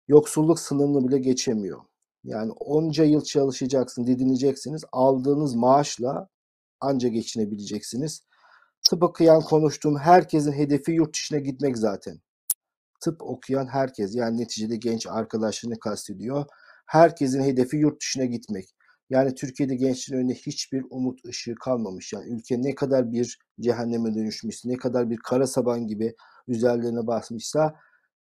Yoksulluk 0.08 0.61
sınırını 0.61 1.08
bile 1.08 1.18
geçemiyor. 1.18 1.80
Yani 2.25 2.52
onca 2.52 3.04
yıl 3.04 3.25
çalışacaksın, 3.25 4.06
didineceksiniz. 4.06 4.84
Aldığınız 4.92 5.54
maaşla 5.54 6.28
anca 6.80 7.08
geçinebileceksiniz. 7.08 8.23
Tıp 8.90 9.02
okuyan 9.02 9.40
konuştuğum 9.42 9.99
herkesin 9.99 10.52
hedefi 10.52 10.92
yurt 10.92 11.14
dışına 11.14 11.38
gitmek 11.38 11.78
zaten. 11.78 12.20
Tıp 13.00 13.23
okuyan 13.23 13.66
herkes 13.66 14.14
yani 14.14 14.40
neticede 14.40 14.76
genç 14.76 15.06
arkadaşlarını 15.06 15.78
kastediyor. 15.78 16.44
Herkesin 16.87 17.42
hedefi 17.42 17.76
yurt 17.76 18.00
dışına 18.00 18.25
gitmek. 18.25 18.75
Yani 19.11 19.34
Türkiye'de 19.34 19.75
gençlerin 19.75 20.20
önünde 20.20 20.34
hiçbir 20.34 20.84
umut 20.90 21.25
ışığı 21.25 21.54
kalmamış. 21.54 22.12
Yani 22.12 22.28
ülke 22.28 22.62
ne 22.62 22.75
kadar 22.75 23.12
bir 23.12 23.38
cehenneme 23.61 24.14
dönüşmüş, 24.14 24.64
ne 24.64 24.76
kadar 24.76 25.11
bir 25.11 25.16
kara 25.16 25.46
saban 25.46 25.87
gibi 25.87 26.14
üzerlerine 26.49 27.06
basmışsa 27.06 27.75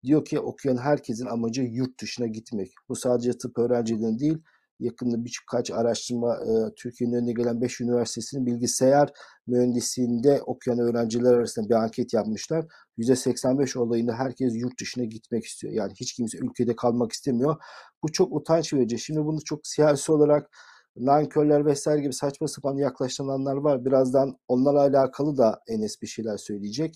diyor 0.03 0.25
ki 0.25 0.39
okuyan 0.39 0.77
herkesin 0.77 1.25
amacı 1.25 1.61
yurt 1.61 2.01
dışına 2.01 2.27
gitmek. 2.27 2.71
Bu 2.89 2.95
sadece 2.95 3.37
tıp 3.37 3.57
öğrencilerinin 3.59 4.19
değil, 4.19 4.37
yakında 4.79 5.25
birkaç 5.25 5.71
araştırma 5.71 6.35
e, 6.35 6.73
Türkiye'nin 6.75 7.15
önüne 7.15 7.33
gelen 7.33 7.61
5 7.61 7.81
üniversitesinin 7.81 8.45
bilgisayar 8.45 9.09
mühendisliğinde 9.47 10.41
okuyan 10.41 10.79
öğrenciler 10.79 11.33
arasında 11.33 11.69
bir 11.69 11.73
anket 11.73 12.13
yapmışlar. 12.13 12.65
%85 12.97 13.79
olayında 13.79 14.13
herkes 14.13 14.53
yurt 14.55 14.79
dışına 14.79 15.03
gitmek 15.03 15.45
istiyor. 15.45 15.73
Yani 15.73 15.93
hiç 15.99 16.13
kimse 16.13 16.37
ülkede 16.37 16.75
kalmak 16.75 17.11
istemiyor. 17.11 17.55
Bu 18.03 18.11
çok 18.11 18.33
utanç 18.33 18.73
verici. 18.73 18.99
Şimdi 18.99 19.25
bunu 19.25 19.43
çok 19.45 19.67
siyasi 19.67 20.11
olarak 20.11 20.49
nankörler 20.97 21.65
vesaire 21.65 22.01
gibi 22.01 22.13
saçma 22.13 22.47
sapan 22.47 22.77
yaklaşılanlar 22.77 23.55
var. 23.55 23.85
Birazdan 23.85 24.37
onlarla 24.47 24.81
alakalı 24.81 25.37
da 25.37 25.59
Enes 25.67 26.01
bir 26.01 26.07
şeyler 26.07 26.37
söyleyecek. 26.37 26.95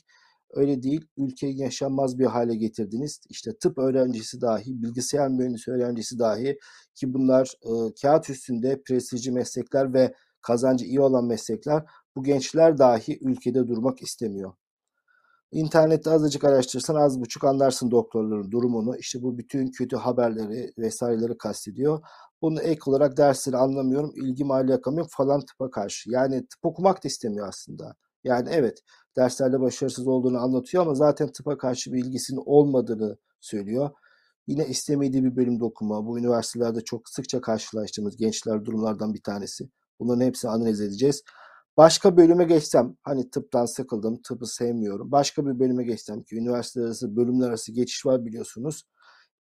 Öyle 0.53 0.83
değil. 0.83 1.07
Ülkeyi 1.17 1.57
yaşanmaz 1.57 2.19
bir 2.19 2.25
hale 2.25 2.55
getirdiniz. 2.55 3.19
İşte 3.29 3.51
tıp 3.57 3.77
öğrencisi 3.77 4.41
dahi, 4.41 4.83
bilgisayar 4.83 5.29
mühendisi 5.29 5.71
öğrencisi 5.71 6.19
dahi 6.19 6.57
ki 6.95 7.13
bunlar 7.13 7.53
e, 7.63 7.71
kağıt 8.01 8.29
üstünde 8.29 8.81
prestijli 8.83 9.31
meslekler 9.31 9.93
ve 9.93 10.13
kazancı 10.41 10.85
iyi 10.85 11.01
olan 11.01 11.25
meslekler. 11.25 11.83
Bu 12.15 12.23
gençler 12.23 12.77
dahi 12.77 13.19
ülkede 13.21 13.67
durmak 13.67 14.01
istemiyor. 14.01 14.53
İnternette 15.51 16.09
azıcık 16.09 16.43
araştırırsan 16.43 16.95
az 16.95 17.21
buçuk 17.21 17.43
anlarsın 17.43 17.91
doktorların 17.91 18.51
durumunu. 18.51 18.97
İşte 18.97 19.21
bu 19.21 19.37
bütün 19.37 19.67
kötü 19.71 19.95
haberleri 19.95 20.73
vesaireleri 20.77 21.37
kastediyor. 21.37 21.99
Bunu 22.41 22.61
ek 22.61 22.79
olarak 22.85 23.17
dersleri 23.17 23.57
anlamıyorum, 23.57 24.11
ilgim 24.15 24.51
alakam 24.51 24.97
yok 24.97 25.07
falan 25.09 25.41
tıpa 25.45 25.71
karşı. 25.71 26.11
Yani 26.11 26.39
tıp 26.47 26.65
okumak 26.65 27.03
da 27.03 27.07
istemiyor 27.07 27.47
aslında. 27.47 27.95
Yani 28.23 28.49
evet 28.51 28.79
derslerde 29.17 29.59
başarısız 29.59 30.07
olduğunu 30.07 30.37
anlatıyor 30.37 30.83
ama 30.83 30.95
zaten 30.95 31.31
tıpa 31.31 31.57
karşı 31.57 31.93
bir 31.93 32.05
ilgisinin 32.05 32.43
olmadığını 32.45 33.17
söylüyor. 33.41 33.89
Yine 34.47 34.67
istemediği 34.67 35.23
bir 35.23 35.35
bölümde 35.35 35.65
okuma. 35.65 36.05
Bu 36.05 36.19
üniversitelerde 36.19 36.81
çok 36.81 37.09
sıkça 37.09 37.41
karşılaştığımız 37.41 38.17
gençler 38.17 38.65
durumlardan 38.65 39.13
bir 39.13 39.21
tanesi. 39.21 39.69
Bunların 39.99 40.25
hepsini 40.25 40.51
analiz 40.51 40.81
edeceğiz. 40.81 41.23
Başka 41.77 42.17
bölüme 42.17 42.43
geçsem, 42.43 42.95
hani 43.03 43.29
tıptan 43.29 43.65
sıkıldım, 43.65 44.21
tıpı 44.21 44.45
sevmiyorum. 44.47 45.11
Başka 45.11 45.45
bir 45.45 45.59
bölüme 45.59 45.83
geçsem 45.83 46.23
ki 46.23 46.35
üniversite 46.35 46.81
arası, 46.81 47.15
bölümler 47.15 47.47
arası 47.49 47.71
geçiş 47.71 48.05
var 48.05 48.25
biliyorsunuz. 48.25 48.83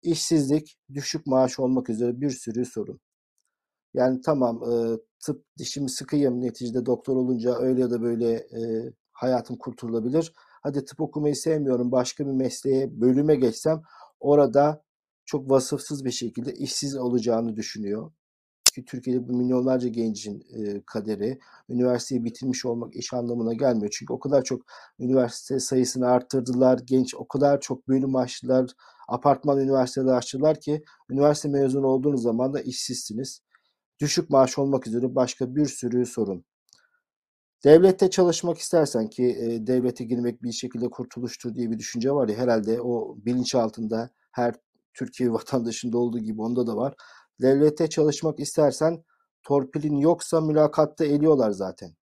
İşsizlik, 0.03 0.79
düşük 0.95 1.27
maaş 1.27 1.59
olmak 1.59 1.91
üzere 1.91 2.21
bir 2.21 2.31
sürü 2.31 2.65
sorun. 2.65 3.01
Yani 3.95 4.21
tamam 4.21 4.63
e, 4.73 4.99
tıp 5.21 5.45
dişimi 5.59 5.91
sıkayım 5.91 6.41
neticede 6.41 6.87
doktor 6.87 7.17
olunca 7.17 7.55
öyle 7.59 7.81
ya 7.81 7.91
da 7.91 8.03
böyle 8.03 8.33
e, 8.33 8.93
hayatım 9.13 9.57
kurtulabilir. 9.57 10.33
Hadi 10.63 10.85
tıp 10.85 11.01
okumayı 11.01 11.37
sevmiyorum 11.37 11.93
başka 11.93 12.27
bir 12.27 12.33
mesleğe 12.33 13.01
bölüme 13.01 13.35
geçsem 13.35 13.83
orada 14.21 14.85
çok 15.25 15.51
vasıfsız 15.51 16.05
bir 16.05 16.11
şekilde 16.11 16.53
işsiz 16.53 16.97
olacağını 16.97 17.57
düşünüyor. 17.57 18.13
Ki 18.75 18.85
Türkiye'de 18.85 19.29
bu 19.29 19.37
milyonlarca 19.37 19.89
gencin 19.89 20.45
e, 20.55 20.83
kaderi 20.87 21.39
üniversiteyi 21.69 22.25
bitirmiş 22.25 22.65
olmak 22.67 22.97
iş 22.97 23.13
anlamına 23.15 23.55
gelmiyor. 23.55 23.95
Çünkü 23.99 24.13
o 24.13 24.19
kadar 24.19 24.43
çok 24.45 24.63
üniversite 24.99 25.61
sayısını 25.61 26.07
arttırdılar. 26.07 26.79
Genç 26.85 27.15
o 27.15 27.29
kadar 27.29 27.61
çok 27.61 27.89
bölüm 27.89 28.17
açtılar. 28.17 28.71
Apartman 29.09 29.61
üniversiteler 29.61 30.13
açtılar 30.13 30.61
ki 30.61 30.85
üniversite 31.11 31.49
mezunu 31.49 31.87
olduğunuz 31.87 32.23
zaman 32.23 32.55
da 32.55 32.61
işsizsiniz. 32.61 33.43
Düşük 34.03 34.31
maaş 34.31 34.59
olmak 34.59 34.87
üzere 34.87 35.15
başka 35.15 35.57
bir 35.57 35.67
sürü 35.67 36.07
sorun. 36.07 36.45
Devlette 37.65 38.11
çalışmak 38.11 38.59
istersen 38.59 39.11
ki 39.11 39.25
e, 39.25 39.67
devlete 39.67 40.05
girmek 40.05 40.43
bir 40.43 40.53
şekilde 40.53 40.91
kurtuluştur 40.91 41.55
diye 41.55 41.71
bir 41.71 41.79
düşünce 41.79 42.13
var 42.13 42.29
ya 42.29 42.37
herhalde 42.37 42.81
o 42.81 43.17
bilinç 43.17 43.55
altında 43.55 44.11
her 44.33 44.55
Türkiye 44.95 45.33
vatandaşında 45.33 45.99
olduğu 45.99 46.19
gibi 46.19 46.43
onda 46.43 46.67
da 46.67 46.77
var. 46.77 46.95
Devlette 47.41 47.91
çalışmak 47.91 48.41
istersen 48.41 49.05
torpilin 49.43 49.97
yoksa 49.97 50.41
mülakatta 50.41 51.05
eliyorlar 51.05 51.51
zaten. 51.51 51.95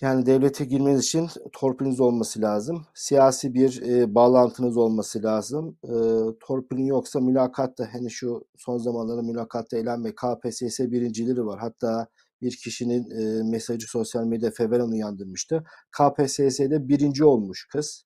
Yani 0.00 0.26
devlete 0.26 0.64
girmeniz 0.64 1.04
için 1.04 1.28
torpiliniz 1.52 2.00
olması 2.00 2.42
lazım. 2.42 2.86
Siyasi 2.94 3.54
bir 3.54 3.82
e, 3.82 4.14
bağlantınız 4.14 4.76
olması 4.76 5.22
lazım. 5.22 5.78
E, 5.84 5.94
torpilin 6.40 6.84
yoksa 6.84 7.20
mülakatta 7.20 7.88
hani 7.92 8.10
şu 8.10 8.44
son 8.56 8.78
zamanlarda 8.78 9.22
mülakatta 9.22 9.76
elenme 9.76 10.10
KPSS 10.14 10.80
birincileri 10.80 11.46
var. 11.46 11.60
Hatta 11.60 12.06
bir 12.42 12.56
kişinin 12.56 13.10
e, 13.10 13.42
mesajı 13.50 13.86
sosyal 13.86 14.24
medyada 14.24 14.54
feveran 14.54 14.90
uyandırmıştı. 14.90 15.64
KPSS'de 15.98 16.88
birinci 16.88 17.24
olmuş 17.24 17.68
kız. 17.72 18.04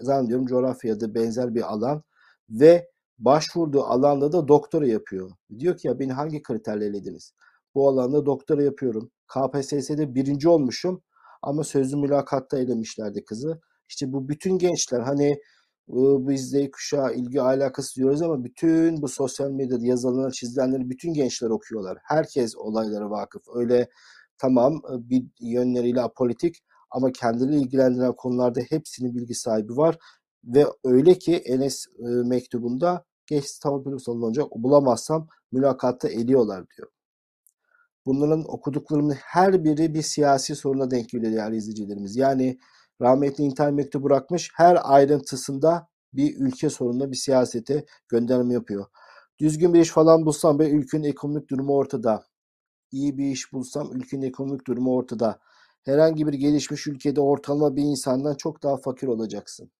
Zannediyorum 0.00 0.46
coğrafyada 0.46 1.14
benzer 1.14 1.54
bir 1.54 1.72
alan 1.72 2.02
ve 2.50 2.88
başvurduğu 3.18 3.82
alanda 3.84 4.32
da 4.32 4.48
doktora 4.48 4.86
yapıyor. 4.86 5.30
Diyor 5.58 5.76
ki 5.76 5.88
ya 5.88 5.98
beni 5.98 6.12
hangi 6.12 6.42
kriterle 6.42 6.86
elediniz? 6.86 7.34
Bu 7.74 7.88
alanda 7.88 8.26
doktora 8.26 8.62
yapıyorum. 8.62 9.10
KPSS'de 9.28 10.14
birinci 10.14 10.48
olmuşum 10.48 11.02
ama 11.44 11.64
sözlü 11.64 11.96
mülakatta 11.96 12.58
elemişlerdi 12.58 13.24
kızı. 13.24 13.60
İşte 13.88 14.12
bu 14.12 14.28
bütün 14.28 14.58
gençler 14.58 15.00
hani 15.00 15.38
biz 15.88 16.50
Z 16.50 16.54
kuşağı 16.72 17.14
ilgi 17.14 17.42
alakası 17.42 17.96
diyoruz 17.96 18.22
ama 18.22 18.44
bütün 18.44 19.02
bu 19.02 19.08
sosyal 19.08 19.50
medyada 19.50 19.86
yazılanlar, 19.86 20.30
çizilenleri 20.30 20.90
bütün 20.90 21.12
gençler 21.12 21.50
okuyorlar. 21.50 21.98
Herkes 22.02 22.56
olaylara 22.56 23.10
vakıf. 23.10 23.42
Öyle 23.54 23.88
tamam 24.38 24.80
bir 24.98 25.24
yönleriyle 25.40 26.00
apolitik 26.02 26.56
ama 26.90 27.12
kendileri 27.12 27.56
ilgilendiren 27.56 28.12
konularda 28.16 28.60
hepsinin 28.70 29.14
bilgi 29.14 29.34
sahibi 29.34 29.76
var. 29.76 29.98
Ve 30.44 30.66
öyle 30.84 31.14
ki 31.14 31.36
Enes 31.36 31.86
mektubunda 32.24 33.04
geç 33.26 33.58
tavır 33.58 34.08
olunca 34.08 34.42
bulamazsam 34.56 35.28
mülakatta 35.52 36.08
eliyorlar 36.08 36.64
diyor. 36.76 36.88
Bunların 38.06 38.44
okuduklarımın 38.48 39.14
her 39.14 39.64
biri 39.64 39.94
bir 39.94 40.02
siyasi 40.02 40.56
soruna 40.56 40.90
denk 40.90 41.08
geliyor 41.08 41.32
değerli 41.32 41.56
izleyicilerimiz. 41.56 42.16
Yani 42.16 42.58
rahmetli 43.00 43.44
intihar 43.44 43.70
mektubu 43.70 44.04
bırakmış 44.04 44.50
her 44.54 44.78
ayrıntısında 44.82 45.88
bir 46.12 46.36
ülke 46.40 46.70
sorununa 46.70 47.10
bir 47.10 47.16
siyasete 47.16 47.84
gönderme 48.08 48.54
yapıyor. 48.54 48.86
Düzgün 49.38 49.74
bir 49.74 49.80
iş 49.80 49.90
falan 49.90 50.26
bulsam 50.26 50.58
ve 50.58 50.70
ülkenin 50.70 51.04
ekonomik 51.04 51.50
durumu 51.50 51.74
ortada. 51.74 52.26
İyi 52.92 53.18
bir 53.18 53.26
iş 53.26 53.52
bulsam 53.52 53.90
ülkenin 53.92 54.22
ekonomik 54.22 54.66
durumu 54.66 54.94
ortada. 54.94 55.40
Herhangi 55.84 56.26
bir 56.26 56.32
gelişmiş 56.32 56.86
ülkede 56.86 57.20
ortalama 57.20 57.76
bir 57.76 57.82
insandan 57.82 58.34
çok 58.34 58.62
daha 58.62 58.76
fakir 58.76 59.06
olacaksın. 59.06 59.70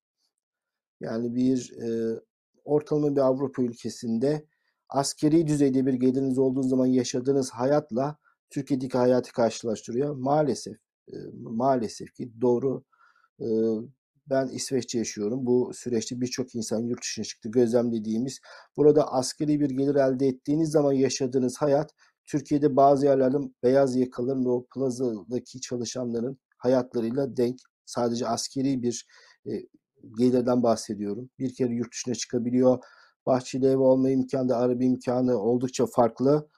Yani 1.00 1.34
bir 1.34 1.72
e, 1.82 2.18
ortalama 2.64 3.16
bir 3.16 3.20
Avrupa 3.20 3.62
ülkesinde 3.62 4.46
askeri 4.94 5.46
düzeyde 5.46 5.86
bir 5.86 5.94
geliriniz 5.94 6.38
olduğu 6.38 6.62
zaman 6.62 6.86
yaşadığınız 6.86 7.50
hayatla 7.50 8.16
Türkiye'deki 8.50 8.98
hayatı 8.98 9.32
karşılaştırıyor. 9.32 10.16
Maalesef 10.16 10.76
e, 11.12 11.16
maalesef 11.42 12.14
ki 12.14 12.32
doğru 12.40 12.84
e, 13.40 13.46
ben 14.30 14.48
İsveç'te 14.48 14.98
yaşıyorum. 14.98 15.46
Bu 15.46 15.70
süreçte 15.74 16.20
birçok 16.20 16.54
insan 16.54 16.80
yurt 16.80 17.02
dışına 17.02 17.24
çıktı. 17.24 17.48
Gözlemlediğimiz 17.48 18.40
burada 18.76 19.12
askeri 19.12 19.60
bir 19.60 19.70
gelir 19.70 19.94
elde 19.94 20.26
ettiğiniz 20.26 20.70
zaman 20.70 20.92
yaşadığınız 20.92 21.56
hayat 21.56 21.90
Türkiye'de 22.24 22.76
bazı 22.76 23.06
yerlerin 23.06 23.56
beyaz 23.62 23.96
yakalıların 23.96 24.44
o 24.44 24.66
plazadaki 24.74 25.60
çalışanların 25.60 26.38
hayatlarıyla 26.58 27.36
denk. 27.36 27.58
Sadece 27.86 28.26
askeri 28.28 28.82
bir 28.82 29.06
e, 29.46 29.50
gelirden 30.18 30.62
bahsediyorum. 30.62 31.30
Bir 31.38 31.54
kere 31.54 31.74
yurt 31.74 31.92
dışına 31.92 32.14
çıkabiliyor. 32.14 32.78
Bahçeli 33.26 33.66
ev 33.66 33.78
olma 33.78 34.10
imkanı 34.10 34.48
da 34.48 34.56
arabi 34.56 34.86
imkanı 34.86 35.38
oldukça 35.38 35.86
farklı. 35.86 36.48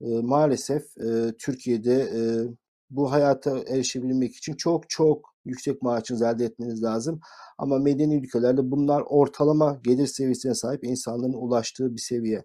E, 0.00 0.06
maalesef 0.20 0.98
e, 0.98 1.32
Türkiye'de 1.38 1.94
e, 1.94 2.20
bu 2.90 3.12
hayata 3.12 3.58
erişebilmek 3.58 4.36
için 4.36 4.54
çok 4.54 4.90
çok 4.90 5.34
yüksek 5.44 5.82
maaşınız 5.82 6.22
elde 6.22 6.44
etmeniz 6.44 6.82
lazım. 6.82 7.20
Ama 7.58 7.78
medeni 7.78 8.16
ülkelerde 8.16 8.70
bunlar 8.70 9.02
ortalama 9.06 9.80
gelir 9.84 10.06
seviyesine 10.06 10.54
sahip 10.54 10.84
insanların 10.84 11.32
ulaştığı 11.32 11.94
bir 11.94 12.00
seviye. 12.00 12.44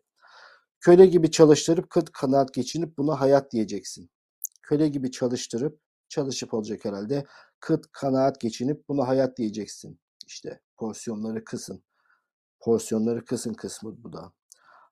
Köle 0.80 1.06
gibi 1.06 1.32
çalıştırıp 1.32 1.90
kıt 1.90 2.12
kanaat 2.12 2.54
geçinip 2.54 2.98
buna 2.98 3.20
hayat 3.22 3.52
diyeceksin. 3.52 4.10
Köle 4.62 4.88
gibi 4.88 5.12
çalıştırıp 5.12 5.80
çalışıp 6.10 6.54
olacak 6.54 6.86
herhalde. 6.86 7.26
Kıt 7.60 7.86
kanaat 7.92 8.42
geçinip 8.42 8.90
buna 8.90 9.08
hayat 9.08 9.38
diyeceksin. 9.38 10.00
İşte 10.28 10.60
porsiyonları 10.78 11.44
kısın. 11.44 11.84
Porsiyonları 12.60 13.26
kısın 13.26 13.54
kısmı 13.54 14.04
bu 14.04 14.14
da. 14.14 14.34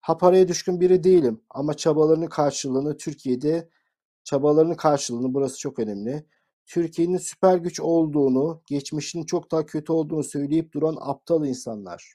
Ha 0.01 0.17
paraya 0.17 0.47
düşkün 0.47 0.81
biri 0.81 1.03
değilim 1.03 1.41
ama 1.49 1.73
çabalarının 1.73 2.27
karşılığını 2.27 2.97
Türkiye'de 2.97 3.69
çabalarının 4.23 4.75
karşılığını 4.75 5.33
burası 5.33 5.59
çok 5.59 5.79
önemli. 5.79 6.25
Türkiye'nin 6.65 7.17
süper 7.17 7.57
güç 7.57 7.79
olduğunu, 7.79 8.61
geçmişinin 8.65 9.25
çok 9.25 9.51
daha 9.51 9.65
kötü 9.65 9.91
olduğunu 9.91 10.23
söyleyip 10.23 10.73
duran 10.73 10.97
aptal 11.01 11.45
insanlar. 11.45 12.13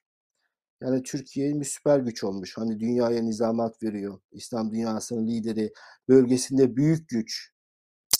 Yani 0.83 1.03
Türkiye 1.03 1.61
bir 1.61 1.65
süper 1.65 1.99
güç 1.99 2.25
olmuş. 2.25 2.59
Hani 2.59 2.81
dünyaya 2.81 3.23
nizamat 3.23 3.83
veriyor. 3.83 4.19
İslam 4.33 4.71
dünyasının 4.73 5.27
lideri, 5.27 5.73
bölgesinde 6.09 6.77
büyük 6.77 7.09
güç 7.09 7.53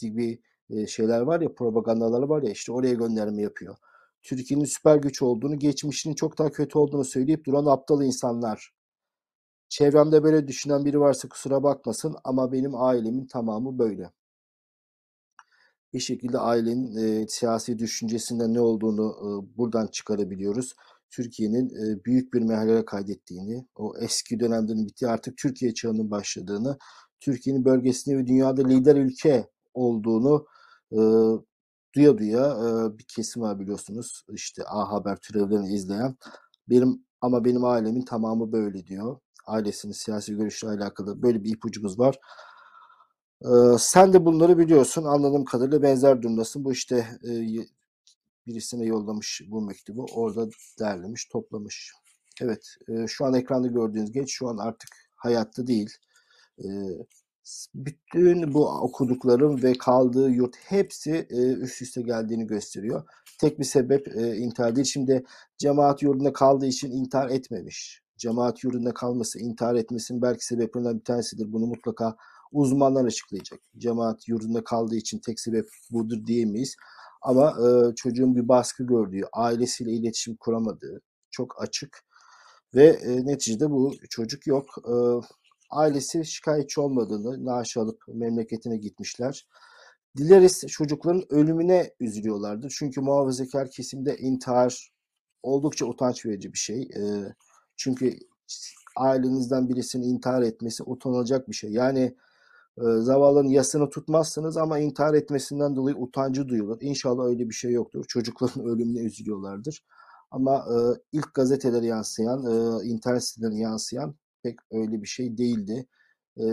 gibi 0.01 0.43
e, 0.71 0.87
şeyler 0.87 1.21
var 1.21 1.41
ya, 1.41 1.55
propagandaları 1.55 2.29
var 2.29 2.43
ya 2.43 2.51
işte 2.51 2.73
oraya 2.73 2.95
gönderme 2.95 3.43
yapıyor. 3.43 3.77
Türkiye'nin 4.23 4.65
süper 4.65 4.97
güç 4.97 5.23
olduğunu, 5.23 5.59
geçmişinin 5.59 6.15
çok 6.15 6.39
daha 6.39 6.51
kötü 6.51 6.79
olduğunu 6.79 7.05
söyleyip 7.05 7.45
duran 7.47 7.67
aptal 7.67 8.03
insanlar. 8.03 8.73
Çevremde 9.69 10.23
böyle 10.25 10.49
düşünen 10.49 10.85
biri 10.85 11.01
varsa 11.01 11.29
kusura 11.29 11.63
bakmasın 11.63 12.17
ama 12.25 12.53
benim 12.53 12.75
ailemin 12.75 13.27
tamamı 13.27 13.79
böyle. 13.79 14.11
Bir 15.93 16.01
şekilde 16.01 16.39
ailenin 16.39 16.97
e, 16.97 17.27
siyasi 17.29 17.79
düşüncesinden 17.79 18.55
ne 18.55 18.61
olduğunu 18.61 19.17
e, 19.21 19.57
buradan 19.59 19.87
çıkarabiliyoruz. 19.87 20.75
Türkiye'nin 21.11 21.69
e, 21.69 22.05
büyük 22.05 22.35
bir 22.35 22.43
merhale 22.43 22.85
kaydettiğini, 22.85 23.67
o 23.75 23.95
eski 24.01 24.41
dönemlerin 24.41 24.87
bitti 24.87 25.09
artık 25.09 25.37
Türkiye 25.39 25.75
çağının 25.75 26.11
başladığını, 26.11 26.79
Türkiye'nin 27.21 27.65
bölgesinde 27.65 28.19
ve 28.19 28.27
dünyada 28.27 28.69
lider 28.69 28.97
ülke 28.97 29.49
olduğunu 29.75 30.47
e, 30.93 31.01
duya 31.95 32.19
duya 32.19 32.47
e, 32.47 32.99
bir 32.99 33.05
kesim 33.05 33.43
var 33.43 33.61
biliyorsunuz. 33.61 34.25
İşte 34.33 34.63
A 34.67 34.93
Haber 34.93 35.17
türevlerini 35.17 35.75
izleyen. 35.75 36.17
Benim 36.69 37.05
ama 37.21 37.45
benim 37.45 37.65
ailemin 37.65 38.05
tamamı 38.05 38.53
böyle 38.53 38.87
diyor. 38.87 39.19
Ailesinin 39.47 39.93
siyasi 39.93 40.37
görüşle 40.37 40.69
alakalı 40.69 41.23
böyle 41.23 41.45
bir 41.45 41.51
ipucumuz 41.51 41.99
var. 41.99 42.19
Ee, 43.45 43.79
sen 43.79 44.13
de 44.13 44.25
bunları 44.25 44.59
biliyorsun. 44.59 45.05
Anladığım 45.05 45.45
kadarıyla 45.45 45.83
benzer 45.83 46.23
durumdasın. 46.23 46.65
Bu 46.65 46.73
işte 46.73 46.97
e, 47.25 47.31
birisine 48.47 48.87
yollamış 48.87 49.43
bu 49.47 49.61
mektubu. 49.63 50.07
Orada 50.15 50.49
derlemiş, 50.81 51.25
toplamış. 51.25 51.93
Evet, 52.41 52.77
e, 52.89 53.07
şu 53.07 53.25
an 53.25 53.35
ekranda 53.35 53.69
gördüğünüz 53.69 54.13
genç 54.13 54.31
şu 54.33 54.49
an 54.49 54.57
artık 54.57 54.91
hayatta 55.17 55.67
değil. 55.67 55.91
E, 56.59 56.67
bütün 57.75 58.55
bu 58.55 58.69
okuduklarım 58.69 59.63
ve 59.63 59.73
kaldığı 59.73 60.31
yurt 60.31 60.57
hepsi 60.57 61.27
e, 61.31 61.53
üst 61.53 61.83
üste 61.83 62.03
geldiğini 62.03 62.47
gösteriyor. 62.47 63.03
Tek 63.41 63.59
bir 63.59 63.65
sebep 63.65 64.17
e, 64.17 64.37
intihar 64.37 64.77
değil. 64.77 64.87
Şimdi 64.87 65.25
cemaat 65.59 66.03
yurdunda 66.03 66.33
kaldığı 66.33 66.67
için 66.67 66.91
intihar 66.91 67.31
etmemiş. 67.31 68.03
Cemaat 68.19 68.65
yurdunda 68.65 68.95
kalması, 68.95 69.39
intihar 69.39 69.75
etmesinin 69.75 70.23
belki 70.23 70.47
sebeplerinden 70.47 70.99
bir 70.99 71.05
tanesidir. 71.05 71.53
Bunu 71.53 71.67
mutlaka 71.67 72.17
uzmanlar 72.53 73.05
açıklayacak. 73.05 73.61
Cemaat 73.79 74.29
yurdunda 74.29 74.65
kaldığı 74.65 74.97
için 74.97 75.19
tek 75.19 75.41
sebep 75.41 75.69
budur 75.91 76.27
diyemeyiz. 76.27 76.77
Ama 77.23 77.51
e, 77.51 77.95
çocuğun 77.95 78.37
bir 78.37 78.49
baskı 78.49 78.87
gördüğü, 78.87 79.21
ailesiyle 79.33 79.93
iletişim 79.93 80.37
kuramadığı 80.37 81.01
çok 81.31 81.63
açık. 81.63 82.05
Ve 82.75 82.87
e, 82.87 83.27
neticede 83.27 83.71
bu 83.71 83.93
çocuk 84.11 84.47
yok. 84.47 84.67
E, 84.89 84.95
ailesi 85.73 86.25
şikayetçi 86.25 86.81
olmadığını 86.81 87.45
naaş 87.45 87.77
alıp 87.77 88.03
memleketine 88.09 88.77
gitmişler. 88.77 89.47
Dileriz 90.17 90.67
çocukların 90.69 91.33
ölümüne 91.33 91.91
üzülüyorlardır. 92.01 92.75
Çünkü 92.79 93.01
muhafazakar 93.01 93.71
kesimde 93.71 94.17
intihar 94.17 94.93
oldukça 95.43 95.87
utanç 95.87 96.27
verici 96.27 96.53
bir 96.53 96.59
şey. 96.59 96.83
E, 96.83 97.03
çünkü 97.77 98.19
ailenizden 98.97 99.69
birisinin 99.69 100.09
intihar 100.09 100.43
etmesi 100.43 100.83
utanılacak 100.83 101.49
bir 101.49 101.55
şey. 101.55 101.71
Yani 101.71 102.17
e, 102.79 102.83
zavallının 102.83 103.49
yasını 103.49 103.91
tutmazsınız 103.91 104.57
ama 104.57 104.79
intihar 104.79 105.15
etmesinden 105.15 105.77
dolayı 105.77 105.97
utancı 105.97 106.49
duyulur. 106.49 106.79
İnşallah 106.81 107.25
öyle 107.25 107.49
bir 107.49 107.55
şey 107.55 107.73
yoktur. 107.73 108.05
Çocukların 108.09 108.65
ölümüne 108.69 109.01
üzülüyorlardır. 109.01 109.85
Ama 110.31 110.57
e, 110.57 110.77
ilk 111.13 111.35
gazetelere 111.35 111.87
yansıyan, 111.87 112.47
e, 112.47 112.85
internet 112.87 113.25
sitelerine 113.25 113.61
yansıyan 113.61 114.15
pek 114.43 114.59
öyle 114.73 115.03
bir 115.03 115.07
şey 115.07 115.39
değildi. 115.39 115.87
E, 116.39 116.45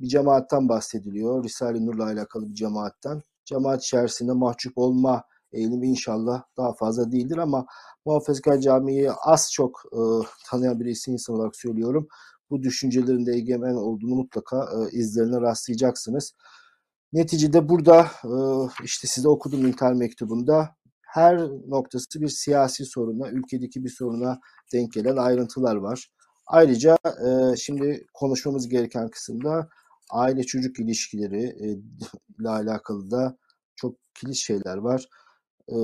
bir 0.00 0.08
cemaatten 0.08 0.68
bahsediliyor. 0.68 1.44
Risale-i 1.44 1.86
Nur'la 1.86 2.04
alakalı 2.04 2.48
bir 2.48 2.54
cemaatten. 2.54 3.22
Cemaat 3.44 3.82
içerisinde 3.82 4.32
mahcup 4.32 4.78
olma 4.78 5.22
eğilimi 5.52 5.88
inşallah 5.88 6.42
daha 6.56 6.74
fazla 6.74 7.12
değildir 7.12 7.38
ama 7.38 7.66
Muhafazakar 8.06 8.58
Camii'yi 8.58 9.10
az 9.12 9.52
çok 9.52 9.82
e, 9.92 10.00
tanıyan 10.50 10.80
birisi 10.80 11.10
insan 11.10 11.36
olarak 11.36 11.56
söylüyorum. 11.56 12.08
Bu 12.50 12.62
düşüncelerin 12.62 13.26
de 13.26 13.32
egemen 13.32 13.74
olduğunu 13.74 14.14
mutlaka 14.14 14.56
e, 14.56 14.98
izlerine 14.98 15.40
rastlayacaksınız. 15.40 16.32
Neticede 17.12 17.68
burada 17.68 18.00
e, 18.24 18.32
işte 18.84 19.08
size 19.08 19.28
okudum 19.28 19.66
intihar 19.66 19.92
mektubunda 19.92 20.68
her 21.08 21.38
noktası 21.68 22.20
bir 22.20 22.28
siyasi 22.28 22.84
soruna, 22.84 23.30
ülkedeki 23.30 23.84
bir 23.84 23.90
soruna 23.90 24.38
denk 24.72 24.92
gelen 24.92 25.16
ayrıntılar 25.16 25.76
var. 25.76 26.08
Ayrıca 26.48 26.98
e, 27.04 27.56
şimdi 27.56 28.06
konuşmamız 28.14 28.68
gereken 28.68 29.08
kısımda 29.08 29.68
aile 30.10 30.42
çocuk 30.44 30.80
ilişkileri 30.80 31.44
e, 31.44 31.66
ile 32.40 32.48
alakalı 32.48 33.10
da 33.10 33.38
çok 33.76 33.96
kilit 34.14 34.36
şeyler 34.36 34.76
var. 34.76 35.08
E, 35.72 35.76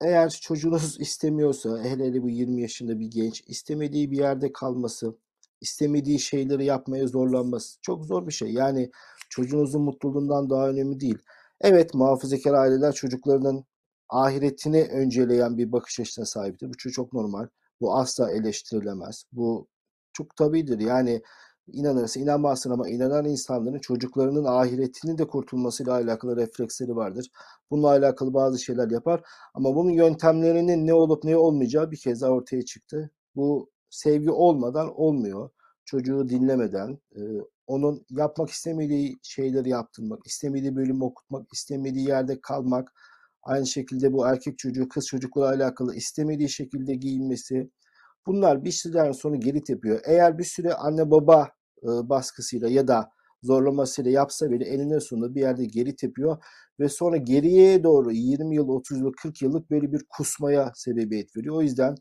eğer 0.00 0.30
çocuğunuz 0.30 0.96
istemiyorsa, 1.00 1.84
hele 1.84 2.04
hele 2.04 2.22
bu 2.22 2.30
20 2.30 2.62
yaşında 2.62 2.98
bir 2.98 3.06
genç, 3.06 3.42
istemediği 3.46 4.10
bir 4.10 4.18
yerde 4.18 4.52
kalması, 4.52 5.16
istemediği 5.60 6.20
şeyleri 6.20 6.64
yapmaya 6.64 7.06
zorlanması 7.06 7.78
çok 7.82 8.04
zor 8.04 8.26
bir 8.26 8.32
şey. 8.32 8.52
Yani 8.52 8.90
çocuğunuzun 9.30 9.82
mutluluğundan 9.82 10.50
daha 10.50 10.68
önemli 10.68 11.00
değil. 11.00 11.18
Evet 11.60 11.94
muhafazakar 11.94 12.54
aileler 12.54 12.92
çocuklarının 12.92 13.64
ahiretini 14.08 14.82
önceleyen 14.84 15.58
bir 15.58 15.72
bakış 15.72 16.00
açısına 16.00 16.24
sahiptir. 16.24 16.68
Bu 16.68 16.92
çok 16.92 17.12
normal. 17.12 17.48
Bu 17.82 17.94
asla 17.94 18.30
eleştirilemez. 18.32 19.24
Bu 19.32 19.66
çok 20.12 20.36
tabidir. 20.36 20.80
Yani 20.80 21.22
inanırsa 21.66 22.20
inanmazsın 22.20 22.70
ama 22.70 22.88
inanan 22.88 23.24
insanların 23.24 23.78
çocuklarının 23.78 24.44
ahiretinin 24.44 25.18
de 25.18 25.26
kurtulmasıyla 25.28 25.92
alakalı 25.92 26.36
refleksleri 26.36 26.96
vardır. 26.96 27.30
Bununla 27.70 27.88
alakalı 27.88 28.34
bazı 28.34 28.58
şeyler 28.58 28.90
yapar. 28.90 29.22
Ama 29.54 29.76
bunun 29.76 29.90
yöntemlerinin 29.90 30.86
ne 30.86 30.94
olup 30.94 31.24
ne 31.24 31.36
olmayacağı 31.36 31.90
bir 31.90 31.96
kez 31.96 32.20
daha 32.22 32.30
ortaya 32.30 32.64
çıktı. 32.64 33.10
Bu 33.36 33.70
sevgi 33.90 34.30
olmadan 34.30 35.00
olmuyor. 35.00 35.50
Çocuğu 35.84 36.28
dinlemeden, 36.28 36.98
onun 37.66 38.06
yapmak 38.10 38.50
istemediği 38.50 39.18
şeyleri 39.22 39.68
yaptırmak, 39.68 40.26
istemediği 40.26 40.76
bölümü 40.76 41.04
okutmak, 41.04 41.52
istemediği 41.52 42.08
yerde 42.08 42.40
kalmak, 42.40 42.92
aynı 43.42 43.66
şekilde 43.66 44.12
bu 44.12 44.26
erkek 44.26 44.58
çocuğu, 44.58 44.88
kız 44.88 45.06
çocukla 45.06 45.48
alakalı 45.48 45.94
istemediği 45.94 46.48
şekilde 46.48 46.94
giyinmesi, 46.94 47.70
Bunlar 48.26 48.64
bir 48.64 48.70
süreden 48.70 49.12
sonra 49.12 49.36
geri 49.36 49.62
tepiyor. 49.62 50.00
Eğer 50.04 50.38
bir 50.38 50.44
süre 50.44 50.74
anne 50.74 51.10
baba 51.10 51.50
e, 51.82 51.86
baskısıyla 51.86 52.68
ya 52.68 52.88
da 52.88 53.10
zorlamasıyla 53.42 54.10
yapsa 54.10 54.50
bile 54.50 54.64
enine 54.64 55.00
sonunda 55.00 55.34
bir 55.34 55.40
yerde 55.40 55.64
geri 55.64 55.96
tepiyor 55.96 56.44
ve 56.80 56.88
sonra 56.88 57.16
geriye 57.16 57.84
doğru 57.84 58.12
20 58.12 58.56
yıl, 58.56 58.68
30 58.68 59.00
yıl, 59.00 59.12
40 59.12 59.42
yıllık 59.42 59.70
böyle 59.70 59.92
bir 59.92 60.04
kusmaya 60.08 60.72
sebebiyet 60.74 61.36
veriyor. 61.36 61.56
O 61.56 61.62
yüzden 61.62 61.94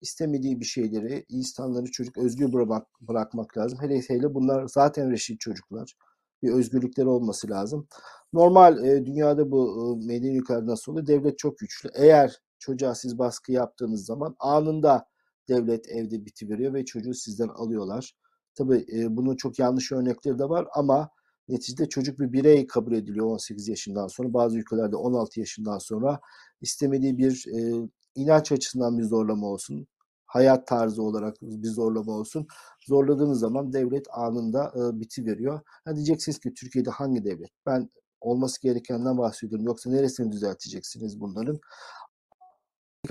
istemediği 0.00 0.60
bir 0.60 0.64
şeyleri 0.64 1.24
insanları 1.28 1.90
çocuk 1.90 2.18
özgür 2.18 2.52
bırak, 2.52 2.86
bırakmak 3.00 3.58
lazım. 3.58 3.78
Hele 3.82 4.00
hele 4.08 4.34
bunlar 4.34 4.66
zaten 4.68 5.10
reşit 5.10 5.40
çocuklar. 5.40 5.94
Bir 6.42 6.52
özgürlükleri 6.52 7.08
olması 7.08 7.50
lazım. 7.50 7.86
Normal 8.32 8.84
e, 8.84 9.06
dünyada 9.06 9.50
bu 9.50 9.98
e, 10.02 10.06
medeni 10.06 10.40
nasıl 10.48 10.92
oluyor? 10.92 11.06
Devlet 11.06 11.38
çok 11.38 11.58
güçlü. 11.58 11.90
Eğer 11.94 12.40
çocuğa 12.58 12.94
siz 12.94 13.18
baskı 13.18 13.52
yaptığınız 13.52 14.06
zaman 14.06 14.36
anında 14.38 15.06
devlet 15.48 15.88
evde 15.88 16.24
bitiveriyor 16.24 16.74
ve 16.74 16.84
çocuğu 16.84 17.14
sizden 17.14 17.48
alıyorlar. 17.48 18.14
Tabii 18.54 18.86
e, 18.92 19.16
bunun 19.16 19.36
çok 19.36 19.58
yanlış 19.58 19.92
örnekleri 19.92 20.38
de 20.38 20.48
var 20.48 20.66
ama 20.74 21.10
neticede 21.48 21.88
çocuk 21.88 22.18
bir 22.20 22.32
birey 22.32 22.66
kabul 22.66 22.92
ediliyor 22.92 23.26
18 23.26 23.68
yaşından 23.68 24.06
sonra. 24.06 24.34
Bazı 24.34 24.58
ülkelerde 24.58 24.96
16 24.96 25.40
yaşından 25.40 25.78
sonra 25.78 26.20
istemediği 26.60 27.18
bir 27.18 27.44
e, 27.56 27.88
inanç 28.14 28.52
açısından 28.52 28.98
bir 28.98 29.04
zorlama 29.04 29.46
olsun, 29.46 29.86
hayat 30.30 30.66
tarzı 30.66 31.02
olarak 31.02 31.36
bir 31.42 31.68
zorlama 31.68 32.12
olsun. 32.12 32.46
Zorladığınız 32.88 33.40
zaman 33.40 33.72
devlet 33.72 34.06
anında 34.10 34.72
e, 34.76 35.00
biti 35.00 35.26
veriyor. 35.26 35.60
Ha 35.84 35.96
diyeceksiniz 35.96 36.38
ki 36.38 36.54
Türkiye'de 36.54 36.90
hangi 36.90 37.24
devlet? 37.24 37.50
Ben 37.66 37.90
olması 38.20 38.62
gerekenden 38.62 39.18
bahsediyorum. 39.18 39.66
Yoksa 39.66 39.90
neresini 39.90 40.32
düzelteceksiniz 40.32 41.20
bunların? 41.20 41.60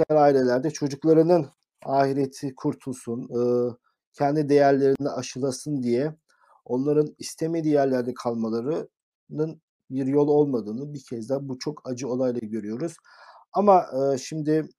ailelerde 0.09 0.71
çocuklarının 0.71 1.47
ahireti 1.85 2.55
kurtulsun, 2.55 3.23
e, 3.23 3.41
kendi 4.13 4.49
değerlerini 4.49 5.09
aşılasın 5.09 5.83
diye 5.83 6.15
onların 6.65 7.15
istemediği 7.17 7.73
yerlerde 7.73 8.13
kalmalarının 8.13 9.61
bir 9.89 10.05
yol 10.05 10.27
olmadığını 10.27 10.93
bir 10.93 11.03
kez 11.09 11.29
daha 11.29 11.49
bu 11.49 11.59
çok 11.59 11.89
acı 11.89 12.07
olayla 12.07 12.39
görüyoruz. 12.43 12.95
Ama 13.53 13.85
e, 13.93 14.17
şimdi 14.17 14.69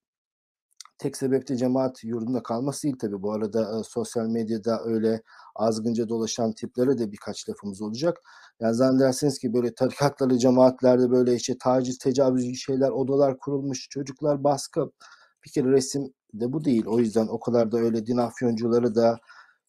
tek 1.01 1.17
sebep 1.17 1.49
de 1.49 1.57
cemaat 1.57 2.05
yurdunda 2.05 2.43
kalması 2.43 2.83
değil 2.83 2.97
tabii. 3.01 3.23
Bu 3.23 3.33
arada 3.33 3.81
e, 3.81 3.83
sosyal 3.85 4.27
medyada 4.27 4.81
öyle 4.85 5.23
azgınca 5.55 6.09
dolaşan 6.09 6.53
tiplere 6.53 6.99
de 6.99 7.13
birkaç 7.13 7.49
lafımız 7.49 7.83
olacak. 7.83 8.19
Yani 8.61 8.75
zannedersiniz 8.75 9.39
ki 9.39 9.55
böyle 9.55 9.75
tarikatları, 9.75 10.39
cemaatlerde 10.39 11.11
böyle 11.11 11.35
işte 11.35 11.59
taciz, 11.59 11.99
tecavüz 11.99 12.61
şeyler, 12.65 12.91
odalar 12.91 13.39
kurulmuş, 13.39 13.89
çocuklar 13.91 14.45
baskı. 14.45 14.91
Bir 15.45 15.51
kere 15.51 15.73
resim 15.73 16.13
de 16.35 16.53
bu 16.53 16.65
değil. 16.65 16.87
O 16.87 16.99
yüzden 16.99 17.27
o 17.27 17.41
kadar 17.41 17.73
da 17.73 17.79
öyle 17.79 18.07
din 18.07 18.17
afyoncuları 18.17 18.95
da 18.95 19.19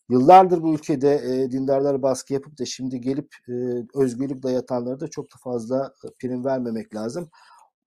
yıllardır 0.09 0.61
bu 0.63 0.73
ülkede 0.73 1.15
e, 1.15 1.51
dindarlara 1.51 2.01
baskı 2.01 2.33
yapıp 2.33 2.59
da 2.59 2.65
şimdi 2.65 3.01
gelip 3.01 3.35
e, 3.49 3.53
özgürlük 3.95 4.43
dayatanlara 4.43 4.99
da 4.99 5.07
çok 5.07 5.25
da 5.25 5.35
fazla 5.43 5.93
prim 6.19 6.45
vermemek 6.45 6.95
lazım. 6.95 7.29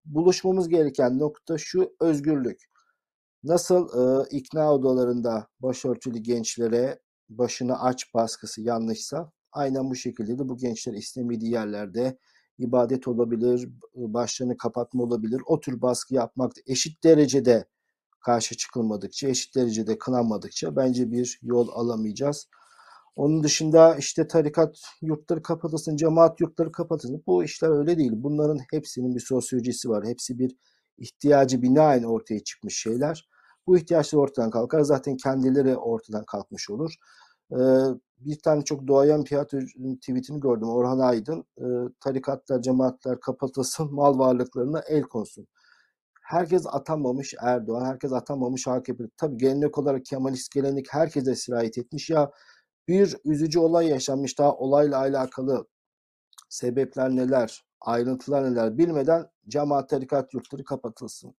Buluşmamız 0.05 0.69
gereken 0.69 1.19
nokta 1.19 1.59
şu 1.59 1.93
özgürlük. 2.01 2.74
Nasıl 3.45 3.89
e, 3.89 4.29
ikna 4.31 4.75
odalarında 4.75 5.49
başörtülü 5.61 6.19
gençlere 6.19 7.01
başını 7.29 7.83
aç 7.83 8.15
baskısı 8.15 8.63
yanlışsa 8.63 9.33
aynen 9.53 9.91
bu 9.91 9.95
şekilde 9.95 10.39
de 10.39 10.49
bu 10.49 10.57
gençler 10.57 10.93
istemediği 10.93 11.53
yerlerde 11.53 12.19
ibadet 12.59 13.09
olabilir, 13.09 13.69
başlarını 13.95 14.57
kapatma 14.57 15.03
olabilir. 15.03 15.43
O 15.47 15.61
tür 15.61 15.83
baskı 15.83 16.15
yapmak 16.15 16.53
eşit 16.67 17.05
derecede 17.05 17.65
karşı 18.21 18.57
çıkılmadıkça, 18.57 19.29
eşit 19.29 19.55
derecede 19.57 19.99
kınanmadıkça 19.99 20.77
bence 20.77 21.13
bir 21.13 21.39
yol 21.43 21.69
alamayacağız. 21.69 22.49
Onun 23.17 23.43
dışında 23.43 23.97
işte 23.97 24.29
tarikat 24.29 24.79
yurtları 25.03 25.43
kapatılsın, 25.43 25.97
cemaat 25.97 26.41
yurtları 26.41 26.73
kapatılsın. 26.73 27.23
Bu 27.27 27.45
işler 27.45 27.79
öyle 27.79 27.99
değil. 27.99 28.13
Bunların 28.15 28.59
hepsinin 28.71 29.15
bir 29.15 29.21
sosyolojisi 29.21 29.89
var. 29.89 30.07
Hepsi 30.07 30.39
bir 30.39 30.57
ihtiyacı 30.99 31.63
binaen 31.63 32.03
ortaya 32.03 32.41
çıkmış 32.45 32.79
şeyler. 32.79 33.29
Bu 33.67 33.77
ihtiyaçlar 33.79 34.19
ortadan 34.19 34.51
kalkar. 34.51 34.81
Zaten 34.81 35.17
kendileri 35.17 35.77
ortadan 35.77 36.25
kalkmış 36.25 36.71
olur. 36.71 36.95
Bir 38.19 38.39
tane 38.45 38.65
çok 38.65 38.89
doğayan 38.89 39.25
tiyatro 39.25 39.59
tweetini 40.01 40.41
gördüm. 40.41 40.69
Orhan 40.69 40.99
Aydın, 40.99 41.45
tarikatlar, 42.01 42.63
cemaatler 42.63 43.21
kapatılsın, 43.21 43.89
mal 43.95 44.19
varlıklarına 44.19 44.81
el 44.81 45.03
konsun 45.03 45.47
herkes 46.25 46.67
atamamış 46.67 47.35
Erdoğan, 47.41 47.85
herkes 47.85 48.13
atamamış 48.13 48.69
AKP. 48.69 49.05
Tabii 49.17 49.37
gelenek 49.37 49.79
olarak 49.79 50.05
Kemalist 50.05 50.53
gelenek 50.55 50.87
herkese 50.91 51.35
sirayet 51.35 51.79
etmiş. 51.79 52.11
Ya 52.11 52.31
bir 52.89 53.17
üzücü 53.25 53.59
olay 53.59 53.89
yaşanmış 53.89 54.39
daha 54.39 54.53
olayla 54.57 54.99
alakalı 54.99 55.67
sebepler 56.49 57.11
neler, 57.11 57.65
ayrıntılar 57.81 58.45
neler 58.45 58.79
bilmeden 58.79 59.27
cemaat 59.49 59.89
tarikat 59.91 60.35
yurtları 60.35 60.65
kapatılsın. 60.65 61.35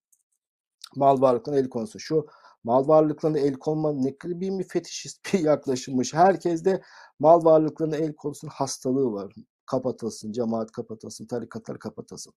Mal 0.95 1.21
varlıklarına 1.21 1.59
el 1.59 1.69
konsun. 1.69 1.99
Şu 1.99 2.27
mal 2.63 2.87
varlıklarına 2.87 3.39
el 3.39 3.53
konma 3.53 3.93
ne 3.93 4.17
kadar 4.17 4.39
bir 4.39 4.63
fetişist 4.63 5.19
bir 5.33 5.39
yaklaşımmış. 5.39 6.13
Herkes 6.13 6.65
de 6.65 6.81
mal 7.19 7.45
varlıklarına 7.45 7.95
el 7.95 8.13
konsun 8.13 8.47
hastalığı 8.47 9.11
var. 9.11 9.33
Kapatılsın, 9.65 10.31
cemaat 10.31 10.71
kapatılsın, 10.71 11.25
tarikatlar 11.25 11.79
kapatılsın. 11.79 12.33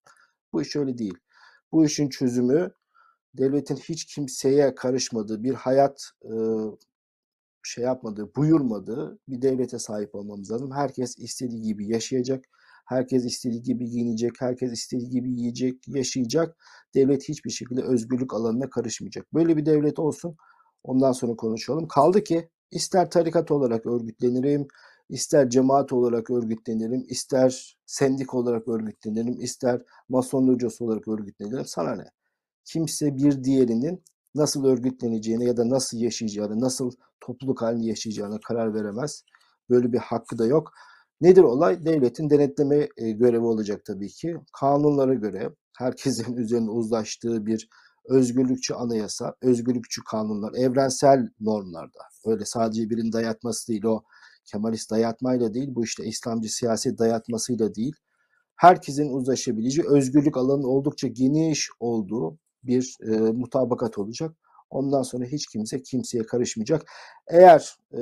Bu 0.53 0.63
iş 0.63 0.77
öyle 0.77 0.99
değil. 0.99 1.19
Bu 1.73 1.85
işin 1.85 2.09
çözümü 2.09 2.73
devletin 3.35 3.77
hiç 3.77 4.05
kimseye 4.05 4.75
karışmadığı 4.75 5.43
bir 5.43 5.55
hayat 5.55 6.11
şey 7.63 7.85
yapmadığı, 7.85 8.35
buyurmadığı 8.37 9.19
bir 9.29 9.43
devlete 9.43 9.79
sahip 9.79 10.15
olmamız 10.15 10.51
lazım. 10.51 10.73
Herkes 10.73 11.19
istediği 11.19 11.63
gibi 11.63 11.89
yaşayacak. 11.89 12.45
Herkes 12.88 13.24
istediği 13.24 13.62
gibi 13.62 13.90
giyinecek, 13.90 14.33
herkes 14.38 14.72
istediği 14.72 15.11
gibi 15.11 15.31
yiyecek, 15.31 15.88
yaşayacak. 15.88 16.57
Devlet 16.94 17.29
hiçbir 17.29 17.51
şekilde 17.51 17.83
özgürlük 17.83 18.35
alanına 18.35 18.70
karışmayacak. 18.70 19.35
Böyle 19.35 19.57
bir 19.57 19.66
devlet 19.66 19.98
olsun. 19.98 20.37
Ondan 20.85 21.12
sonra 21.12 21.37
konuşalım. 21.37 21.88
Kaldı 21.88 22.24
ki 22.24 22.48
ister 22.70 23.11
tarikat 23.11 23.51
olarak 23.51 23.87
örgütlenirim, 23.87 24.68
ister 25.09 25.51
cemaat 25.51 25.92
olarak 25.92 26.31
örgütlenirim, 26.31 27.05
ister 27.09 27.77
sendik 27.87 28.35
olarak 28.35 28.68
örgütlenirim, 28.68 29.40
ister 29.40 29.83
mason 30.09 30.48
hocası 30.48 30.85
olarak 30.85 31.09
örgütlenirim. 31.09 31.64
Sana 31.66 31.94
ne? 31.94 32.05
Kimse 32.64 33.16
bir 33.16 33.44
diğerinin 33.44 34.03
nasıl 34.35 34.64
örgütleneceğine 34.64 35.44
ya 35.44 35.57
da 35.57 35.68
nasıl 35.68 35.98
yaşayacağını, 35.98 36.61
nasıl 36.61 36.90
topluluk 37.20 37.62
halinde 37.62 37.87
yaşayacağına 37.87 38.38
karar 38.40 38.74
veremez. 38.74 39.24
Böyle 39.70 39.92
bir 39.92 39.98
hakkı 39.98 40.38
da 40.38 40.46
yok. 40.46 40.72
Nedir 41.20 41.42
olay? 41.42 41.85
Devletin 41.85 42.31
denetleme 42.31 42.88
e, 42.96 43.11
görevi 43.11 43.44
olacak 43.44 43.85
tabii 43.85 44.09
ki. 44.09 44.37
Kanunlara 44.61 45.14
göre 45.14 45.50
herkesin 45.78 46.37
üzerine 46.37 46.70
uzlaştığı 46.70 47.46
bir 47.46 47.68
özgürlükçü 48.09 48.74
anayasa, 48.74 49.35
özgürlükçü 49.42 50.04
kanunlar, 50.11 50.52
evrensel 50.54 51.28
normlarda. 51.40 51.98
Öyle 52.26 52.44
sadece 52.44 52.90
birinin 52.90 53.12
dayatması 53.12 53.68
değil 53.72 53.85
o 53.85 54.02
Kemalist 54.44 54.90
dayatmayla 54.90 55.54
değil, 55.54 55.74
bu 55.74 55.85
işte 55.85 56.04
İslamcı 56.04 56.54
siyasi 56.57 56.98
dayatmasıyla 56.98 57.74
değil, 57.74 57.94
herkesin 58.57 59.12
uzlaşabileceği, 59.12 59.88
özgürlük 59.88 60.37
alanının 60.37 60.68
oldukça 60.68 61.09
geniş 61.09 61.68
olduğu 61.81 62.38
bir 62.62 62.96
e, 63.02 63.11
mutabakat 63.16 63.98
olacak. 63.98 64.33
Ondan 64.70 65.02
sonra 65.02 65.24
hiç 65.24 65.46
kimse 65.46 65.83
kimseye 65.83 66.26
karışmayacak. 66.26 66.83
Eğer 67.28 67.76
e, 67.92 67.98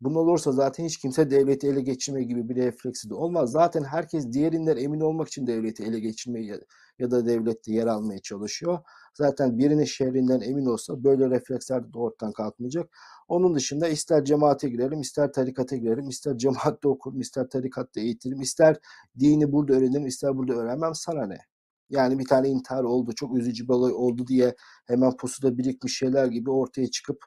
bunun 0.00 0.14
olursa 0.14 0.52
zaten 0.52 0.84
hiç 0.84 0.98
kimse 0.98 1.30
devleti 1.30 1.68
ele 1.68 1.80
geçirme 1.80 2.22
gibi 2.24 2.48
bir 2.48 2.56
refleksi 2.56 3.10
de 3.10 3.14
olmaz. 3.14 3.50
Zaten 3.50 3.84
herkes 3.84 4.32
diğerinden 4.32 4.76
emin 4.76 5.00
olmak 5.00 5.28
için 5.28 5.46
devleti 5.46 5.84
ele 5.84 6.00
geçirmeye 6.00 6.60
ya 6.98 7.10
da 7.10 7.26
devlette 7.26 7.72
yer 7.72 7.86
almaya 7.86 8.18
çalışıyor. 8.18 8.78
Zaten 9.14 9.58
birinin 9.58 9.84
şehrinden 9.84 10.40
emin 10.40 10.66
olsa 10.66 11.04
böyle 11.04 11.30
refleksler 11.30 11.92
de 11.92 11.98
ortadan 11.98 12.32
kalkmayacak. 12.32 12.90
Onun 13.28 13.54
dışında 13.54 13.88
ister 13.88 14.24
cemaate 14.24 14.68
girelim, 14.68 15.00
ister 15.00 15.32
tarikata 15.32 15.76
girelim, 15.76 16.08
ister 16.08 16.38
cemaatte 16.38 16.88
okurum, 16.88 17.20
ister 17.20 17.48
tarikatta 17.48 18.00
eğitirim, 18.00 18.40
ister 18.40 18.76
dini 19.18 19.52
burada 19.52 19.72
öğrenirim, 19.72 20.06
ister 20.06 20.36
burada 20.36 20.54
öğrenmem 20.54 20.94
sana 20.94 21.26
ne? 21.26 21.38
Yani 21.90 22.18
bir 22.18 22.26
tane 22.26 22.48
intihar 22.48 22.84
oldu, 22.84 23.12
çok 23.16 23.38
üzücü 23.38 23.64
bir 23.64 23.72
olay 23.72 23.92
oldu 23.92 24.26
diye 24.26 24.54
hemen 24.86 25.16
pusuda 25.16 25.58
birikmiş 25.58 25.98
şeyler 25.98 26.26
gibi 26.26 26.50
ortaya 26.50 26.90
çıkıp 26.90 27.24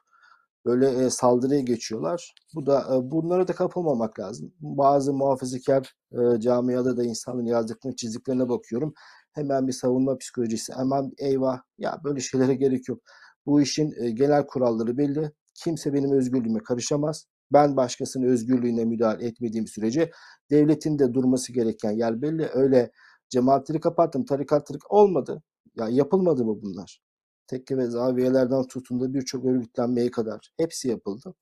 böyle 0.64 1.04
e, 1.04 1.10
saldırıya 1.10 1.60
geçiyorlar. 1.60 2.34
Bu 2.54 2.66
da 2.66 2.80
e, 2.80 3.10
bunlara 3.10 3.48
da 3.48 3.52
kapılmamak 3.52 4.20
lazım. 4.20 4.52
Bazı 4.60 5.12
muhafazakar 5.12 5.94
e, 6.12 6.40
camiada 6.40 6.96
da 6.96 7.04
insanların 7.04 7.46
yazdıklarını, 7.46 7.96
çizdiklerine 7.96 8.48
bakıyorum. 8.48 8.94
Hemen 9.32 9.66
bir 9.66 9.72
savunma 9.72 10.18
psikolojisi, 10.18 10.72
hemen 10.72 11.12
eyvah 11.18 11.60
ya 11.78 12.00
böyle 12.04 12.20
şeylere 12.20 12.54
gerek 12.54 12.88
yok. 12.88 12.98
Bu 13.46 13.60
işin 13.62 13.94
e, 14.04 14.10
genel 14.10 14.46
kuralları 14.46 14.98
belli. 14.98 15.32
Kimse 15.54 15.94
benim 15.94 16.12
özgürlüğüme 16.12 16.58
karışamaz. 16.62 17.26
Ben 17.52 17.76
başkasının 17.76 18.26
özgürlüğüne 18.26 18.84
müdahale 18.84 19.26
etmediğim 19.26 19.66
sürece 19.66 20.10
devletin 20.50 20.98
de 20.98 21.14
durması 21.14 21.52
gereken 21.52 21.90
yer 21.90 22.22
belli. 22.22 22.48
Öyle 22.54 22.90
cemaatleri 23.30 23.80
kapattım, 23.80 24.24
tarikatları 24.24 24.78
olmadı. 24.88 25.42
Ya 25.76 25.88
yapılmadı 25.88 26.44
mı 26.44 26.62
bunlar? 26.62 27.00
Tekke 27.46 27.76
ve 27.76 27.86
zaviyelerden 27.86 28.66
tutun 28.66 29.00
da 29.00 29.14
birçok 29.14 29.44
örgütlenmeye 29.44 30.10
kadar 30.10 30.50
hepsi 30.56 30.88
yapıldı. 30.88 31.34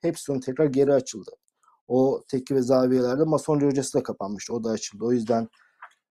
Hepsi 0.00 0.22
sonra 0.22 0.40
tekrar 0.40 0.66
geri 0.66 0.92
açıldı. 0.92 1.30
O 1.88 2.24
tekke 2.28 2.54
ve 2.54 2.62
zaviyelerde 2.62 3.24
Mason 3.24 3.60
hocası 3.60 3.98
da 3.98 4.02
kapanmıştı. 4.02 4.54
O 4.54 4.64
da 4.64 4.70
açıldı. 4.70 5.04
O 5.04 5.12
yüzden 5.12 5.48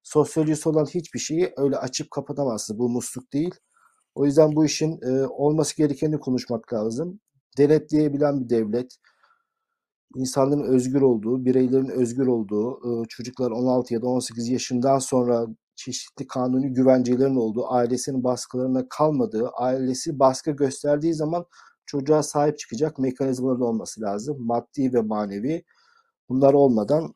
sosyolojisi 0.04 0.70
olan 0.70 0.86
hiçbir 0.86 1.20
şeyi 1.20 1.54
öyle 1.58 1.78
açıp 1.78 2.12
kapatamazsınız. 2.12 2.80
Bu 2.80 2.90
musluk 2.90 3.34
değil. 3.34 3.56
O 4.16 4.26
yüzden 4.26 4.56
bu 4.56 4.66
işin 4.66 5.00
e, 5.02 5.28
olması 5.28 5.78
gerekeni 5.78 6.20
konuşmak 6.20 6.74
lazım. 6.74 7.20
Denetleyebilen 7.58 8.42
bir 8.42 8.50
devlet, 8.50 8.98
insanların 10.16 10.64
özgür 10.64 11.02
olduğu, 11.02 11.46
bireylerin 11.46 11.90
özgür 11.90 12.28
olduğu, 12.28 13.04
e, 13.04 13.08
çocuklar 13.08 13.52
16 13.52 13.94
ya 13.94 14.02
da 14.02 14.08
18 14.08 14.50
yaşından 14.50 15.00
sonra 15.00 15.48
çeşitli 15.78 16.28
kanuni 16.28 16.74
güvencelerin 16.74 17.36
olduğu, 17.36 17.72
ailesinin 17.72 18.24
baskılarına 18.24 18.90
kalmadığı, 18.90 19.50
ailesi 19.50 20.20
baskı 20.20 20.52
gösterdiği 20.52 21.14
zaman 21.14 21.46
çocuğa 21.86 22.24
sahip 22.24 22.60
çıkacak 22.60 23.00
mekanizmaların 23.00 23.62
olması 23.62 24.02
lazım. 24.02 24.46
Maddi 24.46 24.94
ve 24.94 25.02
manevi. 25.02 25.64
Bunlar 26.30 26.54
olmadan 26.54 27.14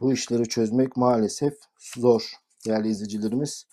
bu 0.00 0.12
işleri 0.12 0.48
çözmek 0.48 0.96
maalesef 0.96 1.54
zor 1.96 2.32
değerli 2.66 2.88
izleyicilerimiz. 2.88 3.66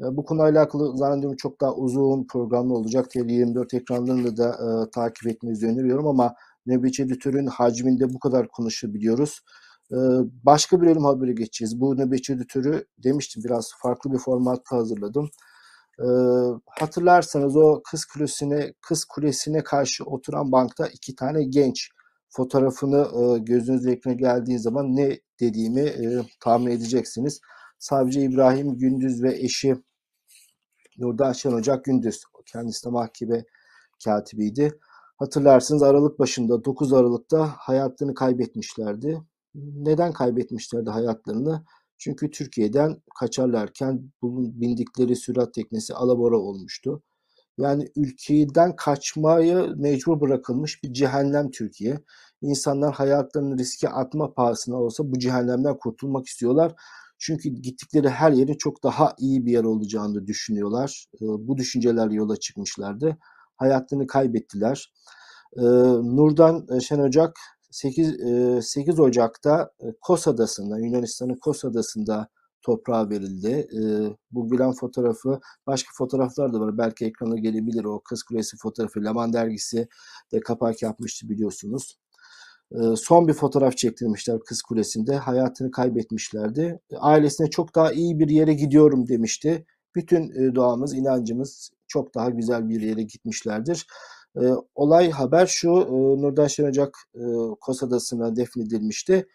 E, 0.00 0.04
bu 0.16 0.24
konuyla 0.24 0.60
alakalı 0.60 0.98
zannediyorum 0.98 1.36
çok 1.36 1.60
daha 1.60 1.74
uzun 1.74 2.26
programlı 2.26 2.74
olacak. 2.74 3.06
TV24 3.14 3.76
ekranlarında 3.76 4.36
da 4.36 4.48
e, 4.50 4.90
takip 4.90 5.26
etmenizi 5.26 5.66
öneriyorum 5.66 6.06
ama 6.06 6.34
nöbetçi 6.66 7.02
editörün 7.02 7.46
hacminde 7.46 8.14
bu 8.14 8.18
kadar 8.18 8.48
konuşabiliyoruz. 8.48 9.40
Başka 10.44 10.82
bir 10.82 10.86
ölüm 10.86 11.04
haberi 11.04 11.34
geçeceğiz. 11.34 11.80
Bu 11.80 11.96
nöbetçi 11.96 12.32
editörü 12.32 12.86
demiştim 12.98 13.44
biraz 13.44 13.70
farklı 13.82 14.12
bir 14.12 14.18
formatta 14.18 14.76
hazırladım. 14.76 15.30
Hatırlarsanız 16.66 17.56
o 17.56 17.82
kız 17.90 18.04
kulesine 18.04 18.72
kız 18.80 19.04
kulesine 19.04 19.64
karşı 19.64 20.04
oturan 20.04 20.52
bankta 20.52 20.86
iki 20.86 21.16
tane 21.16 21.44
genç 21.44 21.90
fotoğrafını 22.28 22.96
e, 22.96 23.38
gözünüz 23.38 23.86
ekrana 23.86 24.14
geldiği 24.14 24.58
zaman 24.58 24.96
ne 24.96 25.20
dediğimi 25.40 25.92
tahmin 26.40 26.70
edeceksiniz. 26.70 27.40
Savcı 27.78 28.20
İbrahim 28.20 28.78
Gündüz 28.78 29.22
ve 29.22 29.38
eşi 29.38 29.76
Nurdan 30.98 31.32
Şen 31.32 31.52
Ocak 31.52 31.84
Gündüz. 31.84 32.22
Kendisi 32.46 32.86
de 32.86 32.90
mahkeme 32.90 33.44
katibiydi. 34.04 34.78
Hatırlarsınız 35.16 35.82
Aralık 35.82 36.18
başında 36.18 36.64
9 36.64 36.92
Aralık'ta 36.92 37.54
hayatlarını 37.58 38.14
kaybetmişlerdi. 38.14 39.20
Neden 39.54 40.12
kaybetmişlerdi 40.12 40.90
hayatlarını? 40.90 41.64
Çünkü 41.98 42.30
Türkiye'den 42.30 43.02
kaçarlarken 43.18 44.12
bindikleri 44.22 45.16
sürat 45.16 45.54
teknesi 45.54 45.94
alabora 45.94 46.38
olmuştu. 46.38 47.02
Yani 47.58 47.88
ülkeden 47.96 48.76
kaçmaya 48.76 49.66
mecbur 49.76 50.20
bırakılmış 50.20 50.82
bir 50.82 50.92
cehennem 50.92 51.50
Türkiye. 51.50 52.00
İnsanlar 52.42 52.94
hayatlarını 52.94 53.58
riske 53.58 53.88
atma 53.88 54.34
pahasına 54.34 54.76
olsa 54.76 55.12
bu 55.12 55.18
cehennemden 55.18 55.78
kurtulmak 55.78 56.26
istiyorlar. 56.26 56.74
Çünkü 57.18 57.48
gittikleri 57.48 58.08
her 58.08 58.32
yerin 58.32 58.56
çok 58.58 58.82
daha 58.82 59.14
iyi 59.18 59.46
bir 59.46 59.52
yer 59.52 59.64
olacağını 59.64 60.26
düşünüyorlar. 60.26 61.06
Bu 61.20 61.56
düşüncelerle 61.56 62.14
yola 62.14 62.36
çıkmışlardı. 62.36 63.18
Hayatlarını 63.56 64.06
kaybettiler. 64.06 64.92
Nurdan 66.02 66.78
Şen 66.78 66.98
Ocak 66.98 67.36
8, 67.74 68.16
8 68.66 69.00
Ocak'ta 69.00 69.70
Kos 70.00 70.28
Adası'nda, 70.28 70.78
Yunanistan'ın 70.78 71.34
Kos 71.34 71.64
Adası'nda 71.64 72.28
toprağa 72.62 73.10
verildi. 73.10 73.68
Bu 74.30 74.48
gülen 74.48 74.72
fotoğrafı, 74.72 75.40
başka 75.66 75.90
fotoğraflar 75.94 76.52
da 76.52 76.60
var. 76.60 76.78
Belki 76.78 77.04
ekrana 77.04 77.36
gelebilir 77.36 77.84
o 77.84 78.00
Kız 78.00 78.22
Kulesi 78.22 78.56
fotoğrafı. 78.56 79.04
Laman 79.04 79.32
dergisi 79.32 79.88
de 80.32 80.40
kapak 80.40 80.82
yapmıştı 80.82 81.28
biliyorsunuz. 81.28 81.98
Son 82.96 83.28
bir 83.28 83.32
fotoğraf 83.32 83.76
çektirmişler 83.76 84.38
Kız 84.46 84.62
Kulesi'nde. 84.62 85.16
Hayatını 85.16 85.70
kaybetmişlerdi. 85.70 86.80
Ailesine 86.96 87.50
çok 87.50 87.74
daha 87.74 87.92
iyi 87.92 88.18
bir 88.18 88.28
yere 88.28 88.54
gidiyorum 88.54 89.08
demişti. 89.08 89.66
Bütün 89.94 90.54
doğamız, 90.54 90.94
inancımız 90.94 91.70
çok 91.88 92.14
daha 92.14 92.30
güzel 92.30 92.68
bir 92.68 92.80
yere 92.80 93.02
gitmişlerdir. 93.02 93.86
Olay 94.74 95.10
haber 95.10 95.46
şu, 95.46 95.70
Nurdan 96.22 96.46
Şenocak 96.46 96.96
Kos 97.60 97.82
Adası'na 97.82 98.36
defnedilmişti 98.36 99.26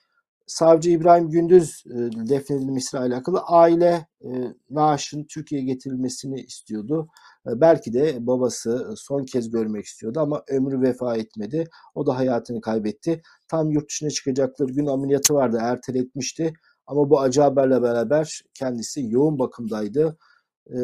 savcı 0.50 0.90
İbrahim 0.90 1.30
Gündüz 1.30 1.84
e, 1.86 1.96
defnedilmesiyle 2.30 3.04
alakalı 3.04 3.40
aile 3.40 4.08
e, 4.22 4.30
naaşın 4.70 5.24
Türkiye'ye 5.24 5.68
getirilmesini 5.68 6.42
istiyordu. 6.42 7.08
E, 7.48 7.62
belki 7.62 7.94
de 7.94 8.28
babası 8.28 8.94
son 8.96 9.26
kez 9.26 9.52
görmek 9.52 9.86
istiyordu 9.86 10.20
ama 10.20 10.44
ömrü 10.50 10.82
vefa 10.82 11.16
etmedi. 11.16 11.64
O 11.96 12.06
da 12.06 12.18
hayatını 12.18 12.62
kaybetti. 12.62 13.22
Tam 13.48 13.72
yurt 13.72 13.90
dışına 13.90 14.10
çıkacakları 14.10 14.72
gün 14.72 14.86
ameliyatı 14.86 15.34
vardı, 15.34 15.58
erteletmişti. 15.62 16.54
Ama 16.88 17.10
bu 17.10 17.20
acı 17.20 17.42
haberle 17.42 17.82
beraber 17.82 18.42
kendisi 18.54 19.06
yoğun 19.10 19.40
bakımdaydı. 19.40 20.18
E, 20.68 20.78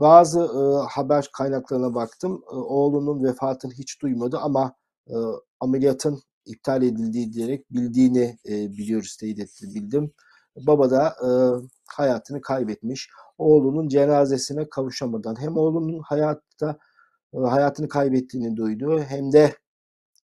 bazı 0.00 0.40
e, 0.40 0.86
haber 0.90 1.28
kaynaklarına 1.32 1.94
baktım. 1.94 2.42
E, 2.52 2.54
oğlunun 2.54 3.24
vefatını 3.24 3.72
hiç 3.72 4.02
duymadı 4.02 4.38
ama 4.38 4.74
e, 5.08 5.14
ameliyatın 5.60 6.22
iptal 6.46 6.82
edildiği 6.82 7.32
diyerek 7.32 7.72
bildiğini 7.72 8.38
e, 8.48 8.52
biliyoruz, 8.72 9.16
teyit 9.16 9.40
etti, 9.40 9.66
bildim. 9.74 10.12
Baba 10.56 10.90
da 10.90 11.08
e, 11.08 11.28
hayatını 11.86 12.40
kaybetmiş. 12.40 13.10
Oğlunun 13.38 13.88
cenazesine 13.88 14.68
kavuşamadan 14.68 15.40
hem 15.40 15.56
oğlunun 15.56 16.00
hayatta 16.00 16.78
e, 17.34 17.38
hayatını 17.38 17.88
kaybettiğini 17.88 18.56
duydu 18.56 19.00
hem 19.08 19.32
de 19.32 19.54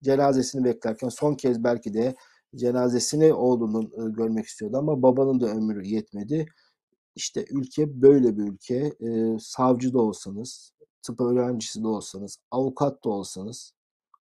cenazesini 0.04 0.63
beklerken 0.65 1.10
son 1.10 1.36
kez 1.36 1.63
belki 1.63 1.94
de 1.94 2.15
cenazesini 2.56 3.34
oğlunun 3.34 3.84
e, 3.86 4.12
görmek 4.12 4.46
istiyordu 4.46 4.78
ama 4.78 5.02
babanın 5.02 5.39
da 5.41 5.48
ömrü 5.48 5.86
yetmedi. 5.88 6.46
İşte 7.15 7.45
ülke 7.49 8.01
böyle 8.01 8.38
bir 8.38 8.43
ülke. 8.43 8.93
E, 8.99 9.39
savcı 9.39 9.93
da 9.93 9.99
olsanız, 10.01 10.71
tıp 11.01 11.21
öğrencisi 11.21 11.84
de 11.84 11.88
olsanız, 11.88 12.38
avukat 12.51 13.06
da 13.06 13.10
olsanız 13.10 13.73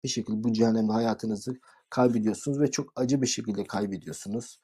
bir 0.04 0.10
şekilde 0.10 0.44
bu 0.44 0.54
cehennemde 0.54 0.92
hayatınızı 0.92 1.54
kaybediyorsunuz 1.90 2.60
ve 2.60 2.72
çok 2.72 2.92
acı 2.96 3.22
bir 3.22 3.28
şekilde 3.28 3.64
kaybediyorsunuz. 3.64 4.60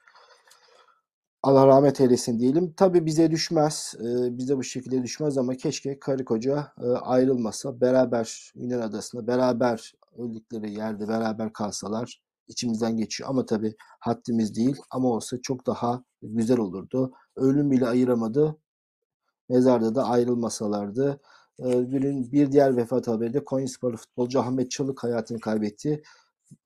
Allah 1.43 1.67
rahmet 1.67 2.01
eylesin 2.01 2.39
diyelim. 2.39 2.73
Tabi 2.73 3.06
bize 3.06 3.32
düşmez, 3.32 3.95
e, 3.99 4.38
bize 4.38 4.58
bu 4.58 4.63
şekilde 4.63 5.04
düşmez 5.04 5.38
ama 5.38 5.56
keşke 5.56 5.99
karı 5.99 6.25
koca 6.25 6.73
e, 6.82 6.88
ayrılmasa, 6.88 7.82
beraber 7.82 8.51
Yunan 8.56 8.80
adasında, 8.80 9.28
beraber 9.28 9.93
öldükleri 10.17 10.73
yerde 10.73 11.08
beraber 11.08 11.54
kalsalar 11.54 12.21
içimizden 12.47 12.97
geçiyor. 12.97 13.30
Ama 13.30 13.45
tabi 13.45 13.75
haddimiz 13.99 14.56
değil 14.56 14.75
ama 14.89 15.08
olsa 15.08 15.41
çok 15.41 15.65
daha 15.65 16.04
güzel 16.34 16.60
olurdu. 16.60 17.14
Ölüm 17.36 17.72
bile 17.72 17.88
ayıramadı. 17.88 18.58
Mezarda 19.50 19.96
da 19.96 20.04
ayrılmasalardı. 20.04 21.22
Günün 21.60 22.32
bir 22.32 22.52
diğer 22.52 22.78
vefat 22.78 23.08
haberi 23.08 23.34
de 23.34 23.46
Konyasporlu 23.46 23.98
futbolcu 23.98 24.40
Ahmet 24.40 24.72
Çalık 24.72 25.04
hayatını 25.04 25.40
kaybetti. 25.40 26.04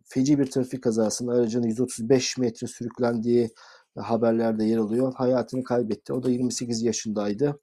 Feci 0.06 0.39
bir 0.39 0.52
trafik 0.52 0.84
kazasında 0.84 1.32
aracının 1.32 1.67
135 1.67 2.38
metre 2.38 2.67
sürüklendiği 2.67 3.50
haberlerde 3.98 4.65
yer 4.65 4.78
alıyor. 4.78 5.13
Hayatını 5.15 5.63
kaybetti. 5.63 6.13
O 6.13 6.24
da 6.24 6.30
28 6.30 6.82
yaşındaydı. 6.84 7.60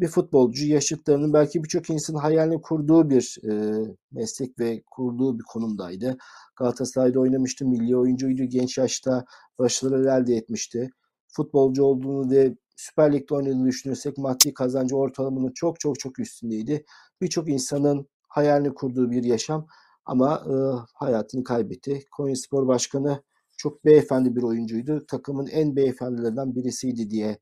Bir 0.00 0.08
futbolcu 0.08 0.66
yaşıtlarının 0.66 1.32
belki 1.32 1.64
birçok 1.64 1.90
insanın 1.90 2.18
hayalini 2.18 2.60
kurduğu 2.60 3.10
bir 3.10 3.38
e, 3.50 3.84
meslek 4.12 4.58
ve 4.58 4.82
kurduğu 4.90 5.38
bir 5.38 5.44
konumdaydı. 5.44 6.16
Galatasaray'da 6.56 7.20
oynamıştı, 7.20 7.66
milli 7.66 7.96
oyuncuydu, 7.96 8.42
genç 8.42 8.78
yaşta 8.78 9.24
başarılar 9.58 10.22
elde 10.22 10.36
etmişti. 10.36 10.90
Futbolcu 11.32 11.84
olduğunu 11.84 12.30
ve 12.30 12.54
Süper 12.76 13.12
Lig'de 13.12 13.34
oynadığını 13.34 13.66
düşünürsek 13.66 14.18
maddi 14.18 14.54
kazancı 14.54 14.96
ortalamanın 14.96 15.52
çok 15.54 15.80
çok 15.80 16.00
çok 16.00 16.18
üstündeydi. 16.18 16.84
Birçok 17.20 17.48
insanın 17.48 18.06
hayalini 18.28 18.74
kurduğu 18.74 19.10
bir 19.10 19.24
yaşam 19.24 19.66
ama 20.04 20.44
e, 20.46 20.54
hayatını 20.94 21.44
kaybetti. 21.44 22.04
Konya 22.16 22.36
Spor 22.36 22.66
Başkanı 22.68 23.22
çok 23.56 23.84
beyefendi 23.84 24.36
bir 24.36 24.42
oyuncuydu. 24.42 25.06
Takımın 25.06 25.46
en 25.46 25.76
beyefendilerinden 25.76 26.54
birisiydi 26.54 27.10
diye 27.10 27.38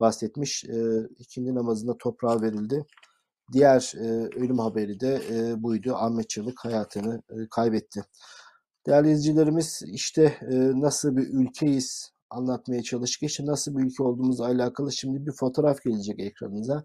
bahsetmiş. 0.00 0.64
E, 0.64 1.08
ikindi 1.18 1.54
namazında 1.54 1.98
toprağa 1.98 2.42
verildi. 2.42 2.86
Diğer 3.52 3.92
e, 3.96 4.06
ölüm 4.36 4.58
haberi 4.58 5.00
de 5.00 5.22
e, 5.30 5.62
buydu. 5.62 5.94
Ahmet 5.94 6.28
Çelik 6.28 6.58
hayatını 6.58 7.22
e, 7.30 7.34
kaybetti. 7.50 8.04
Değerli 8.86 9.10
izleyicilerimiz 9.10 9.82
işte 9.86 10.22
e, 10.50 10.80
nasıl 10.80 11.16
bir 11.16 11.28
ülkeyiz 11.28 12.12
anlatmaya 12.32 12.82
çalıştık. 12.82 13.22
İşte 13.22 13.46
nasıl 13.46 13.76
bir 13.76 13.84
ülke 13.84 14.02
olduğumuzla 14.02 14.44
alakalı 14.46 14.92
şimdi 14.92 15.26
bir 15.26 15.32
fotoğraf 15.32 15.82
gelecek 15.82 16.20
ekranınıza. 16.20 16.84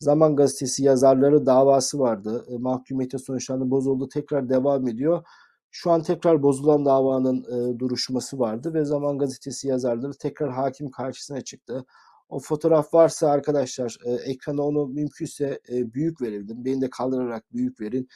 Zaman 0.00 0.36
Gazetesi 0.36 0.84
yazarları 0.84 1.46
davası 1.46 1.98
vardı. 1.98 2.46
E, 2.48 2.58
mahkumiyete 2.58 3.18
sonuçlandı, 3.18 3.70
bozuldu, 3.70 4.08
tekrar 4.08 4.48
devam 4.48 4.88
ediyor. 4.88 5.24
Şu 5.70 5.90
an 5.90 6.02
tekrar 6.02 6.42
bozulan 6.42 6.84
davanın 6.84 7.44
e, 7.44 7.78
duruşması 7.78 8.38
vardı 8.38 8.74
ve 8.74 8.84
Zaman 8.84 9.18
Gazetesi 9.18 9.68
yazarları 9.68 10.12
tekrar 10.12 10.52
hakim 10.52 10.90
karşısına 10.90 11.40
çıktı. 11.40 11.84
O 12.28 12.38
fotoğraf 12.40 12.94
varsa 12.94 13.30
arkadaşlar 13.30 13.98
e, 14.04 14.10
ekrana 14.12 14.62
onu 14.62 14.86
mümkünse 14.86 15.60
e, 15.72 15.94
büyük 15.94 16.22
verebilirim. 16.22 16.64
Beni 16.64 16.80
de 16.80 16.90
kaldırarak 16.90 17.44
büyük 17.52 17.80
verin. 17.80 18.08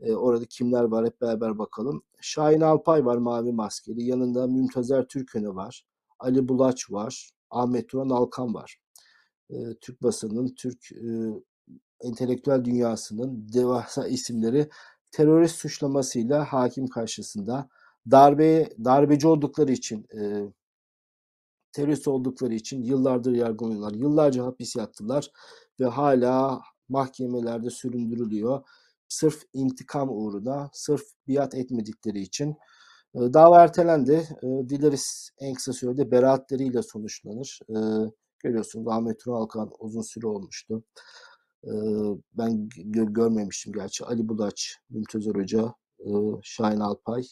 E, 0.00 0.14
orada 0.14 0.44
kimler 0.44 0.84
var 0.84 1.06
hep 1.06 1.20
beraber 1.20 1.58
bakalım. 1.58 2.02
Şahin 2.20 2.60
Alpay 2.60 3.04
var 3.04 3.16
mavi 3.16 3.52
maskeli. 3.52 4.04
Yanında 4.04 4.46
Mümtazer 4.46 5.06
Türkönü 5.08 5.48
var. 5.48 5.84
Ali 6.18 6.48
Bulaç 6.48 6.92
var. 6.92 7.30
Ahmet 7.50 7.88
Turan 7.88 8.08
Alkan 8.08 8.54
var. 8.54 8.78
E, 9.50 9.56
Türk 9.80 10.02
basının, 10.02 10.54
Türk 10.54 10.92
e, 10.92 11.06
entelektüel 12.00 12.64
dünyasının 12.64 13.48
devasa 13.52 14.06
isimleri 14.08 14.68
terörist 15.12 15.56
suçlamasıyla 15.56 16.44
hakim 16.52 16.86
karşısında 16.86 17.68
darbe 18.10 18.68
darbeci 18.84 19.28
oldukları 19.28 19.72
için 19.72 20.06
e, 20.18 20.20
terörist 21.72 22.08
oldukları 22.08 22.54
için 22.54 22.82
yıllardır 22.82 23.32
yargılanıyorlar. 23.32 23.92
Yıllarca 23.92 24.44
hapis 24.44 24.76
yattılar 24.76 25.30
ve 25.80 25.84
hala 25.84 26.60
mahkemelerde 26.88 27.70
süründürülüyor. 27.70 28.62
Sırf 29.08 29.42
intikam 29.52 30.08
uğruna, 30.10 30.70
sırf 30.72 31.02
biat 31.28 31.54
etmedikleri 31.54 32.20
için. 32.20 32.56
Dava 33.16 33.62
ertelendi. 33.62 34.28
Dileriz 34.42 35.30
en 35.40 35.54
kısa 35.54 35.72
sürede 35.72 36.10
beraatleriyle 36.10 36.82
sonuçlanır. 36.82 37.60
Görüyorsunuz 38.38 38.88
Ahmet 38.88 39.28
Alkan 39.28 39.70
uzun 39.78 40.02
süre 40.02 40.26
olmuştu. 40.26 40.84
Ben 42.34 42.68
görmemiştim 42.94 43.72
gerçi. 43.72 44.04
Ali 44.04 44.28
Bulaç, 44.28 44.76
Mümtaz 44.90 45.26
Hoca, 45.26 45.74
Şahin 46.42 46.80
Alpay. 46.80 47.22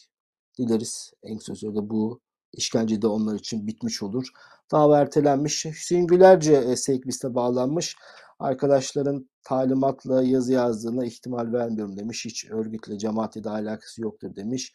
Dileriz 0.57 1.11
en 1.23 1.37
kısa 1.37 1.55
sürede 1.55 1.89
bu 1.89 2.19
işkence 2.53 3.01
de 3.01 3.07
onlar 3.07 3.35
için 3.35 3.67
bitmiş 3.67 4.03
olur. 4.03 4.27
Dava 4.71 4.99
ertelenmiş. 4.99 5.65
Hüseyin 5.65 6.07
Gülerce 6.07 6.53
e, 6.53 6.75
sevk 6.75 7.05
bağlanmış. 7.23 7.95
Arkadaşların 8.39 9.29
talimatla 9.43 10.23
yazı 10.23 10.53
yazdığına 10.53 11.05
ihtimal 11.05 11.53
vermiyorum 11.53 11.97
demiş. 11.97 12.25
Hiç 12.25 12.45
örgütle, 12.51 12.97
cemaatle 12.97 13.43
de 13.43 13.49
alakası 13.49 14.01
yoktur 14.01 14.35
demiş. 14.35 14.73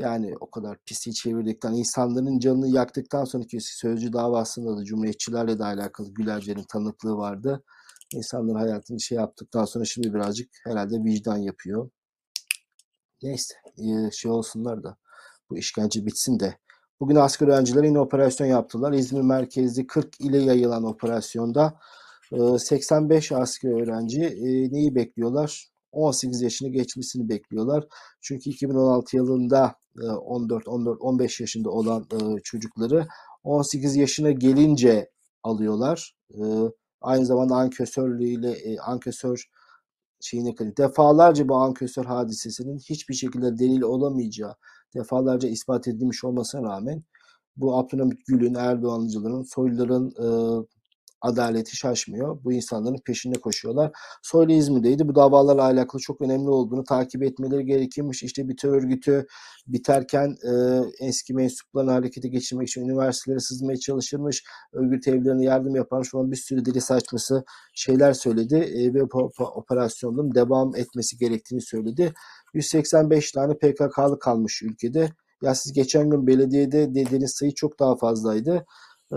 Yani 0.00 0.34
o 0.40 0.50
kadar 0.50 0.78
pisi 0.86 1.14
çevirdikten, 1.14 1.72
insanların 1.72 2.38
canını 2.38 2.68
yaktıktan 2.68 3.24
sonraki 3.24 3.60
sözcü 3.60 4.12
davasında 4.12 4.76
da 4.76 4.84
Cumhuriyetçilerle 4.84 5.58
de 5.58 5.64
alakalı 5.64 6.14
Gülerce'nin 6.14 6.64
tanıklığı 6.68 7.16
vardı. 7.16 7.64
İnsanların 8.14 8.58
hayatını 8.58 9.00
şey 9.00 9.18
yaptıktan 9.18 9.64
sonra 9.64 9.84
şimdi 9.84 10.14
birazcık 10.14 10.50
herhalde 10.64 11.04
vicdan 11.04 11.36
yapıyor. 11.36 11.90
Neyse 13.22 13.54
şey 14.12 14.30
olsunlar 14.30 14.82
da 14.82 14.96
bu 15.50 15.58
işkence 15.58 16.06
bitsin 16.06 16.40
de 16.40 16.58
Bugün 17.00 17.16
asker 17.16 17.48
öğrenciler 17.48 17.84
yine 17.84 18.00
operasyon 18.00 18.46
yaptılar. 18.46 18.92
İzmir 18.92 19.20
merkezli 19.20 19.86
40 19.86 20.20
ile 20.20 20.38
yayılan 20.38 20.84
operasyonda 20.84 21.78
85 22.58 23.32
asker 23.32 23.82
öğrenci 23.82 24.20
neyi 24.72 24.94
bekliyorlar? 24.94 25.70
18 25.92 26.42
yaşını 26.42 26.68
geçmesini 26.68 27.28
bekliyorlar. 27.28 27.84
Çünkü 28.20 28.50
2016 28.50 29.16
yılında 29.16 29.74
14 29.98 30.68
14 30.68 31.00
15 31.00 31.40
yaşında 31.40 31.70
olan 31.70 32.06
çocukları 32.44 33.06
18 33.44 33.96
yaşına 33.96 34.30
gelince 34.30 35.10
alıyorlar. 35.42 36.16
Aynı 37.00 37.26
zamanda 37.26 37.54
ankesörlüğüyle 37.54 38.80
ankesör 38.80 39.44
şeyine 40.20 40.54
kadar 40.54 40.76
defalarca 40.76 41.48
bu 41.48 41.56
ankesör 41.56 42.04
hadisesinin 42.04 42.78
hiçbir 42.78 43.14
şekilde 43.14 43.58
delil 43.58 43.82
olamayacağı 43.82 44.54
defalarca 44.94 45.48
ispat 45.48 45.88
edilmiş 45.88 46.24
olmasına 46.24 46.62
rağmen 46.62 47.02
bu 47.56 47.78
Abdülhamit 47.78 48.26
Gül'ün, 48.26 48.54
Erdoğancıların, 48.54 49.42
soyluların 49.42 50.10
e, 50.10 50.26
adaleti 51.20 51.76
şaşmıyor. 51.76 52.44
Bu 52.44 52.52
insanların 52.52 52.98
peşinde 53.04 53.40
koşuyorlar. 53.40 53.90
Soylu 54.22 54.52
İzmir'deydi. 54.52 55.08
Bu 55.08 55.14
davalarla 55.14 55.62
alakalı 55.62 56.00
çok 56.00 56.20
önemli 56.20 56.48
olduğunu 56.48 56.84
takip 56.84 57.22
etmeleri 57.22 57.64
gerekirmiş. 57.64 58.22
İşte 58.22 58.48
bir 58.48 58.56
terör 58.56 58.80
örgütü 58.82 59.26
biterken 59.66 60.36
e, 60.44 60.52
eski 61.06 61.34
mensuplarını 61.34 61.90
harekete 61.90 62.28
geçirmek 62.28 62.68
için 62.68 62.84
üniversitelere 62.84 63.40
sızmaya 63.40 63.76
çalışırmış. 63.76 64.44
Örgüt 64.72 65.08
evlerine 65.08 65.44
yardım 65.44 65.76
yaparmış 65.76 66.10
falan 66.10 66.30
bir 66.30 66.36
sürü 66.36 66.64
deli 66.64 66.80
saçması 66.80 67.44
şeyler 67.74 68.12
söyledi 68.12 68.56
e, 68.56 68.94
ve 68.94 69.02
operasyonun 69.38 70.34
devam 70.34 70.76
etmesi 70.76 71.18
gerektiğini 71.18 71.60
söyledi. 71.60 72.12
185 72.54 73.32
tane 73.32 73.54
PKK'lı 73.54 74.18
kalmış 74.18 74.62
ülkede. 74.62 75.10
Ya 75.42 75.54
siz 75.54 75.72
geçen 75.72 76.10
gün 76.10 76.26
belediyede 76.26 76.94
dediğiniz 76.94 77.30
sayı 77.30 77.54
çok 77.54 77.78
daha 77.78 77.96
fazlaydı. 77.96 78.66
Ee, 79.12 79.16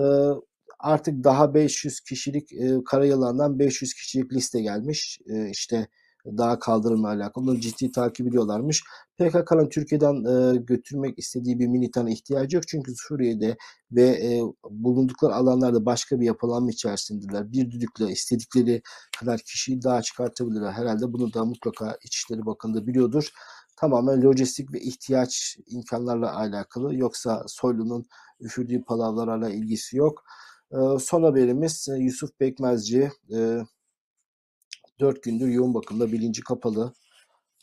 artık 0.83 1.23
daha 1.23 1.53
500 1.53 1.99
kişilik 1.99 2.53
e, 2.53 2.83
Karayalan'dan 2.85 3.59
500 3.59 3.93
kişilik 3.93 4.33
liste 4.33 4.61
gelmiş. 4.61 5.19
E, 5.29 5.49
işte 5.49 5.87
daha 6.25 6.59
kaldırımla 6.59 7.07
alakalı. 7.07 7.51
Onu 7.51 7.59
ciddi 7.59 7.91
takip 7.91 8.27
ediyorlarmış. 8.27 8.83
PKK'nın 9.17 9.69
Türkiye'den 9.69 10.15
e, 10.25 10.57
götürmek 10.57 11.19
istediği 11.19 11.59
bir 11.59 11.67
militana 11.67 12.09
ihtiyacı 12.09 12.55
yok. 12.55 12.67
Çünkü 12.67 12.93
Suriye'de 12.97 13.57
ve 13.91 14.03
e, 14.03 14.41
bulundukları 14.69 15.35
alanlarda 15.35 15.85
başka 15.85 16.19
bir 16.19 16.25
yapılanma 16.25 16.71
içerisindeler. 16.71 17.51
Bir 17.51 17.71
düdükle 17.71 18.11
istedikleri 18.11 18.81
kadar 19.19 19.39
kişiyi 19.39 19.83
daha 19.83 20.01
çıkartabilirler. 20.01 20.71
Herhalde 20.71 21.13
bunu 21.13 21.33
da 21.33 21.45
mutlaka 21.45 21.97
İçişleri 22.03 22.45
Bakanı 22.45 22.87
biliyordur. 22.87 23.29
Tamamen 23.77 24.23
lojistik 24.23 24.73
ve 24.73 24.79
ihtiyaç 24.79 25.57
imkanlarla 25.67 26.35
alakalı. 26.35 26.95
Yoksa 26.95 27.43
Soylu'nun 27.47 28.05
üfürdüğü 28.39 28.83
palavralarla 28.83 29.49
ilgisi 29.49 29.97
yok. 29.97 30.23
E, 30.73 30.99
son 30.99 31.23
haberimiz 31.23 31.87
e, 31.89 31.97
Yusuf 31.97 32.39
Bekmezci. 32.39 33.11
E, 33.35 33.59
4 34.99 35.23
gündür 35.23 35.47
yoğun 35.47 35.73
bakımda 35.73 36.11
bilinci 36.11 36.41
kapalı. 36.41 36.93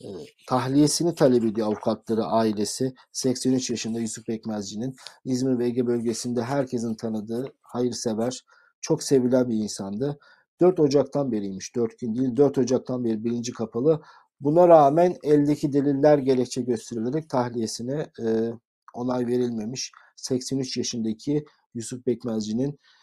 E, 0.04 0.08
tahliyesini 0.48 1.14
talep 1.14 1.44
ediyor 1.44 1.66
avukatları, 1.66 2.24
ailesi. 2.24 2.94
83 3.12 3.70
yaşında 3.70 4.00
Yusuf 4.00 4.28
Ekmezci'nin 4.28 4.96
İzmir 5.24 5.58
ve 5.58 5.86
bölgesinde 5.86 6.42
herkesin 6.42 6.94
tanıdığı, 6.94 7.52
hayırsever, 7.60 8.44
çok 8.80 9.02
sevilen 9.02 9.48
bir 9.48 9.54
insandı. 9.54 10.18
4 10.60 10.80
Ocak'tan 10.80 11.32
beriymiş. 11.32 11.76
4 11.76 11.98
gün 11.98 12.14
değil, 12.14 12.36
4 12.36 12.58
Ocak'tan 12.58 13.04
beri 13.04 13.24
bilinci 13.24 13.52
kapalı. 13.52 14.02
Buna 14.40 14.68
rağmen 14.68 15.16
eldeki 15.22 15.72
deliller 15.72 16.18
gerekçe 16.18 16.62
gösterilerek 16.62 17.30
tahliyesine 17.30 18.06
e, 18.22 18.50
onay 18.94 19.26
verilmemiş. 19.26 19.92
83 20.16 20.76
yaşındaki 20.76 21.44
Yusuf 21.74 22.06
Bekmezci'nin 22.06 22.70
e, 22.70 22.99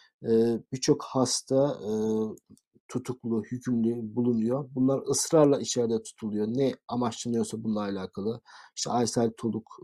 birçok 0.71 1.03
hasta 1.03 1.79
tutuklu, 2.87 3.43
hükümlü 3.43 4.15
bulunuyor. 4.15 4.69
Bunlar 4.75 5.01
ısrarla 5.09 5.59
içeride 5.59 6.03
tutuluyor. 6.03 6.47
Ne 6.47 6.73
amaçlanıyorsa 6.87 7.63
bununla 7.63 7.81
alakalı. 7.81 8.41
İşte 8.75 8.91
Aysel 8.91 9.31
Tuluk, 9.37 9.79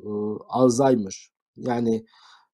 Alzheimer. 0.50 1.32
Yani 1.58 2.06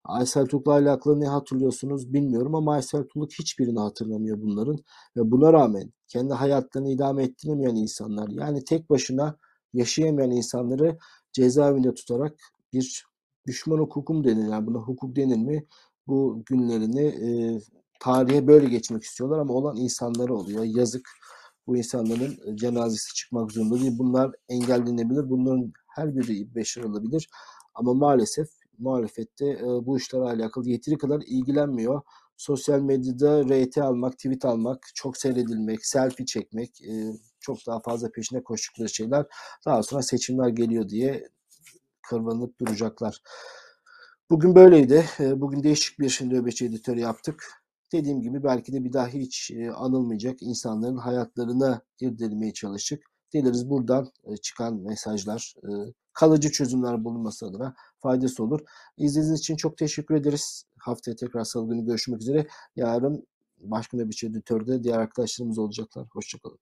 Aysel 0.04 0.46
Tuluk'la 0.46 0.72
alakalı 0.72 1.20
ne 1.20 1.28
hatırlıyorsunuz 1.28 2.14
bilmiyorum 2.14 2.56
ama 2.56 2.74
Aysel 2.74 3.04
Tuluk 3.04 3.32
hiçbirini 3.40 3.80
hatırlamıyor 3.80 4.42
bunların. 4.42 4.78
Ve 5.18 5.32
buna 5.32 5.54
rağmen 5.54 5.94
kendi 6.08 6.34
hayatlarını 6.34 6.90
idame 6.90 7.24
ettiremeyen 7.24 7.76
insanlar 7.76 8.30
yani 8.30 8.64
tek 8.64 8.90
başına 8.90 9.38
yaşayamayan 9.74 10.32
insanları 10.32 10.98
cezaevinde 11.34 11.94
tutarak 11.94 12.36
bir 12.74 13.06
düşman 13.48 13.78
hukukum 13.78 14.24
denir. 14.24 14.48
Yani 14.48 14.68
buna 14.68 14.78
hukuk 14.78 15.16
denir 15.16 15.38
mi? 15.38 15.66
Bu 16.10 16.44
günlerini 16.46 17.02
e, 17.02 17.60
tarihe 18.00 18.48
böyle 18.48 18.70
geçmek 18.70 19.04
istiyorlar 19.04 19.40
ama 19.40 19.54
olan 19.54 19.76
insanları 19.76 20.36
oluyor. 20.36 20.64
Yazık 20.64 21.10
bu 21.68 21.78
insanların 21.78 22.56
cenazesi 22.56 23.14
çıkmak 23.16 23.52
zorunda 23.52 23.80
değil. 23.80 23.98
Bunlar 23.98 24.32
engellenebilir. 24.50 25.30
Bunların 25.30 25.74
her 25.88 26.16
biri 26.16 26.56
başarılabilir. 26.56 27.30
Ama 27.76 27.94
maalesef 27.94 28.48
muhalefette 28.80 29.46
e, 29.46 29.64
bu 29.64 29.98
işlerle 29.98 30.24
alakalı 30.24 30.70
yeteri 30.70 30.98
kadar 30.98 31.22
ilgilenmiyor. 31.28 32.02
Sosyal 32.38 32.80
medyada 32.80 33.44
RT 33.44 33.78
almak, 33.78 34.14
tweet 34.14 34.46
almak, 34.46 34.88
çok 34.96 35.18
seyredilmek, 35.18 35.86
selfie 35.86 36.26
çekmek, 36.26 36.82
e, 36.82 37.14
çok 37.40 37.58
daha 37.68 37.80
fazla 37.80 38.12
peşine 38.12 38.44
koştukları 38.44 38.90
şeyler. 38.90 39.26
Daha 39.66 39.84
sonra 39.84 40.02
seçimler 40.02 40.48
geliyor 40.48 40.90
diye 40.90 41.30
kırvanıp 42.10 42.60
duracaklar. 42.60 43.22
Bugün 44.30 44.56
böyleydi. 44.56 45.06
E, 45.20 45.42
Bugün 45.42 45.64
değişik 45.64 46.00
bir 46.00 46.20
nöbetçi 46.22 46.66
editörü 46.66 47.00
yaptık. 47.00 47.64
Dediğim 47.92 48.22
gibi 48.22 48.44
belki 48.44 48.74
de 48.74 48.84
bir 48.84 48.94
daha 48.94 49.08
hiç 49.08 49.52
e, 49.52 49.72
anılmayacak 49.72 50.42
insanların 50.42 50.98
hayatlarına 50.98 51.82
irdelemeye 52.02 52.54
çalıştık. 52.54 53.04
Dileriz 53.34 53.70
buradan 53.70 54.12
e, 54.26 54.38
çıkan 54.38 54.76
mesajlar 54.76 55.56
e, 55.64 55.70
kalıcı 56.14 56.52
çözümler 56.52 57.04
bulunması 57.04 57.46
adına 57.46 57.76
faydası 58.00 58.44
olur. 58.44 58.60
İzlediğiniz 58.98 59.40
için 59.40 59.56
çok 59.56 59.78
teşekkür 59.78 60.16
ederiz. 60.16 60.64
Haftaya 60.78 61.16
tekrar 61.16 61.44
salı 61.44 61.70
günü 61.70 61.86
görüşmek 61.86 62.22
üzere. 62.22 62.48
Yarın 62.76 63.28
başka 63.60 63.98
bir 63.98 64.26
editörde 64.26 64.84
diğer 64.84 65.00
arkadaşlarımız 65.00 65.58
olacaklar. 65.60 66.08
Hoşçakalın. 66.14 66.60